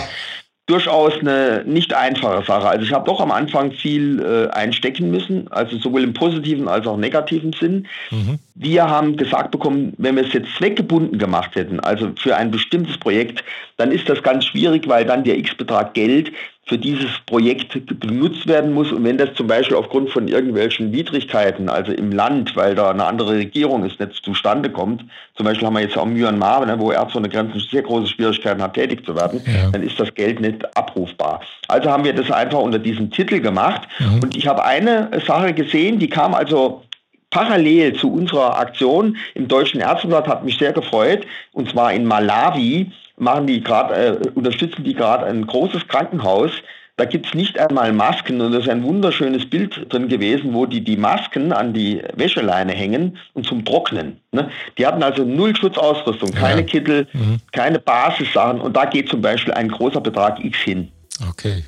durchaus 0.65 1.19
eine 1.19 1.63
nicht 1.65 1.93
einfache 1.93 2.43
Sache. 2.45 2.67
Also 2.67 2.85
ich 2.85 2.93
habe 2.93 3.05
doch 3.05 3.19
am 3.19 3.31
Anfang 3.31 3.73
viel 3.73 4.21
äh, 4.21 4.49
einstecken 4.53 5.11
müssen, 5.11 5.51
also 5.51 5.77
sowohl 5.77 6.03
im 6.03 6.13
positiven 6.13 6.69
als 6.69 6.87
auch 6.87 6.95
negativen 6.95 7.51
Sinn. 7.51 7.85
Mhm. 8.11 8.39
Wir 8.55 8.89
haben 8.89 9.17
gesagt 9.17 9.51
bekommen, 9.51 9.93
wenn 9.97 10.15
wir 10.15 10.23
es 10.25 10.31
jetzt 10.31 10.55
zweckgebunden 10.57 11.19
gemacht 11.19 11.55
hätten, 11.55 11.81
also 11.81 12.11
für 12.17 12.37
ein 12.37 12.49
bestimmtes 12.49 12.97
Projekt, 12.97 13.43
dann 13.75 13.91
ist 13.91 14.07
das 14.07 14.23
ganz 14.23 14.45
schwierig, 14.45 14.87
weil 14.87 15.03
dann 15.03 15.25
der 15.25 15.37
X-Betrag 15.37 15.93
Geld 15.95 16.31
für 16.65 16.77
dieses 16.77 17.11
Projekt 17.25 17.99
benutzt 17.99 18.47
werden 18.47 18.73
muss. 18.73 18.91
Und 18.91 19.03
wenn 19.03 19.17
das 19.17 19.33
zum 19.33 19.47
Beispiel 19.47 19.75
aufgrund 19.75 20.09
von 20.11 20.29
irgendwelchen 20.29 20.93
Widrigkeiten, 20.93 21.67
also 21.67 21.91
im 21.91 22.11
Land, 22.11 22.55
weil 22.55 22.73
da 22.73 22.89
eine 22.89 23.03
andere 23.05 23.33
Regierung 23.33 23.83
ist, 23.83 23.99
nicht 23.99 24.23
zustande 24.23 24.69
kommt, 24.69 25.03
zum 25.35 25.45
Beispiel 25.45 25.67
haben 25.67 25.73
wir 25.73 25.81
jetzt 25.81 25.97
auch 25.97 26.05
Myanmar, 26.05 26.65
ne, 26.65 26.79
wo 26.79 26.91
Ärzte 26.91 27.17
ohne 27.17 27.27
Grenzen 27.27 27.59
sehr 27.69 27.81
große 27.81 28.07
Schwierigkeiten 28.07 28.61
hat, 28.61 28.75
tätig 28.75 29.05
zu 29.05 29.13
werden, 29.13 29.41
ja. 29.45 29.69
dann 29.71 29.83
ist 29.83 29.99
das 29.99 30.13
Geld 30.13 30.39
nicht 30.39 30.65
abrufbar. 30.77 31.41
Also 31.67 31.91
haben 31.91 32.05
wir 32.05 32.13
das 32.13 32.31
einfach 32.31 32.59
unter 32.59 32.79
diesem 32.79 33.11
Titel 33.11 33.41
gemacht. 33.41 33.81
Mhm. 33.99 34.21
Und 34.23 34.37
ich 34.37 34.47
habe 34.47 34.63
eine 34.63 35.09
Sache 35.25 35.53
gesehen, 35.53 35.99
die 35.99 36.09
kam 36.09 36.33
also 36.33 36.83
parallel 37.29 37.93
zu 37.93 38.13
unserer 38.13 38.57
Aktion 38.57 39.17
im 39.33 39.47
Deutschen 39.47 39.81
Ärzteblatt, 39.81 40.27
hat 40.27 40.45
mich 40.45 40.57
sehr 40.57 40.71
gefreut, 40.71 41.25
und 41.51 41.69
zwar 41.69 41.91
in 41.91 42.05
Malawi 42.05 42.91
machen 43.17 43.47
die 43.47 43.61
gerade, 43.61 43.93
äh, 43.93 44.29
unterstützen 44.35 44.83
die 44.83 44.93
gerade 44.93 45.25
ein 45.25 45.45
großes 45.45 45.87
Krankenhaus. 45.87 46.51
Da 46.95 47.05
gibt 47.05 47.25
es 47.25 47.33
nicht 47.33 47.57
einmal 47.57 47.91
Masken 47.91 48.39
und 48.39 48.51
das 48.51 48.63
ist 48.63 48.69
ein 48.69 48.83
wunderschönes 48.83 49.49
Bild 49.49 49.91
drin 49.91 50.09
gewesen, 50.09 50.53
wo 50.53 50.67
die 50.67 50.83
die 50.83 50.95
Masken 50.95 51.51
an 51.51 51.73
die 51.73 52.03
Wäscheleine 52.15 52.71
hängen 52.71 53.17
und 53.33 53.47
zum 53.47 53.65
Trocknen. 53.65 54.19
Ne? 54.31 54.51
Die 54.77 54.85
hatten 54.85 55.01
also 55.01 55.23
null 55.23 55.55
Schutzausrüstung, 55.55 56.31
keine 56.31 56.61
ja. 56.61 56.67
Kittel, 56.67 57.07
mhm. 57.13 57.39
keine 57.51 57.79
Basissachen 57.79 58.61
und 58.61 58.77
da 58.77 58.85
geht 58.85 59.09
zum 59.09 59.21
Beispiel 59.21 59.53
ein 59.55 59.69
großer 59.69 60.01
Betrag 60.01 60.43
X 60.43 60.59
hin. 60.59 60.91
Okay. 61.29 61.63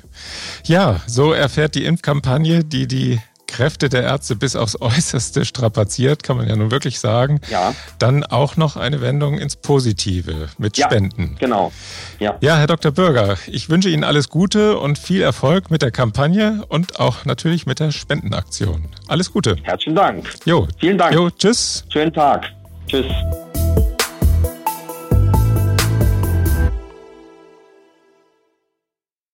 Ja, 0.64 1.00
so 1.06 1.32
erfährt 1.32 1.74
die 1.74 1.84
Impfkampagne, 1.84 2.62
die 2.64 2.86
die 2.86 3.18
Kräfte 3.56 3.88
der 3.88 4.02
Ärzte 4.02 4.36
bis 4.36 4.54
aufs 4.54 4.78
Äußerste 4.80 5.46
strapaziert, 5.46 6.22
kann 6.22 6.36
man 6.36 6.46
ja 6.46 6.56
nun 6.56 6.70
wirklich 6.70 7.00
sagen. 7.00 7.40
Ja. 7.50 7.74
Dann 7.98 8.22
auch 8.22 8.56
noch 8.56 8.76
eine 8.76 9.00
Wendung 9.00 9.38
ins 9.38 9.56
Positive 9.56 10.48
mit 10.58 10.76
ja, 10.76 10.86
Spenden. 10.86 11.36
Genau. 11.38 11.72
Ja. 12.18 12.36
ja, 12.42 12.56
Herr 12.56 12.66
Dr. 12.66 12.92
Bürger, 12.92 13.38
ich 13.46 13.70
wünsche 13.70 13.88
Ihnen 13.88 14.04
alles 14.04 14.28
Gute 14.28 14.76
und 14.78 14.98
viel 14.98 15.22
Erfolg 15.22 15.70
mit 15.70 15.80
der 15.80 15.90
Kampagne 15.90 16.64
und 16.68 17.00
auch 17.00 17.24
natürlich 17.24 17.64
mit 17.64 17.80
der 17.80 17.92
Spendenaktion. 17.92 18.90
Alles 19.08 19.32
Gute. 19.32 19.56
Herzlichen 19.62 19.96
Dank. 19.96 20.28
Jo. 20.44 20.68
Vielen 20.78 20.98
Dank. 20.98 21.14
Jo, 21.14 21.30
tschüss. 21.30 21.84
Schönen 21.88 22.12
Tag. 22.12 22.52
Tschüss. 22.88 23.06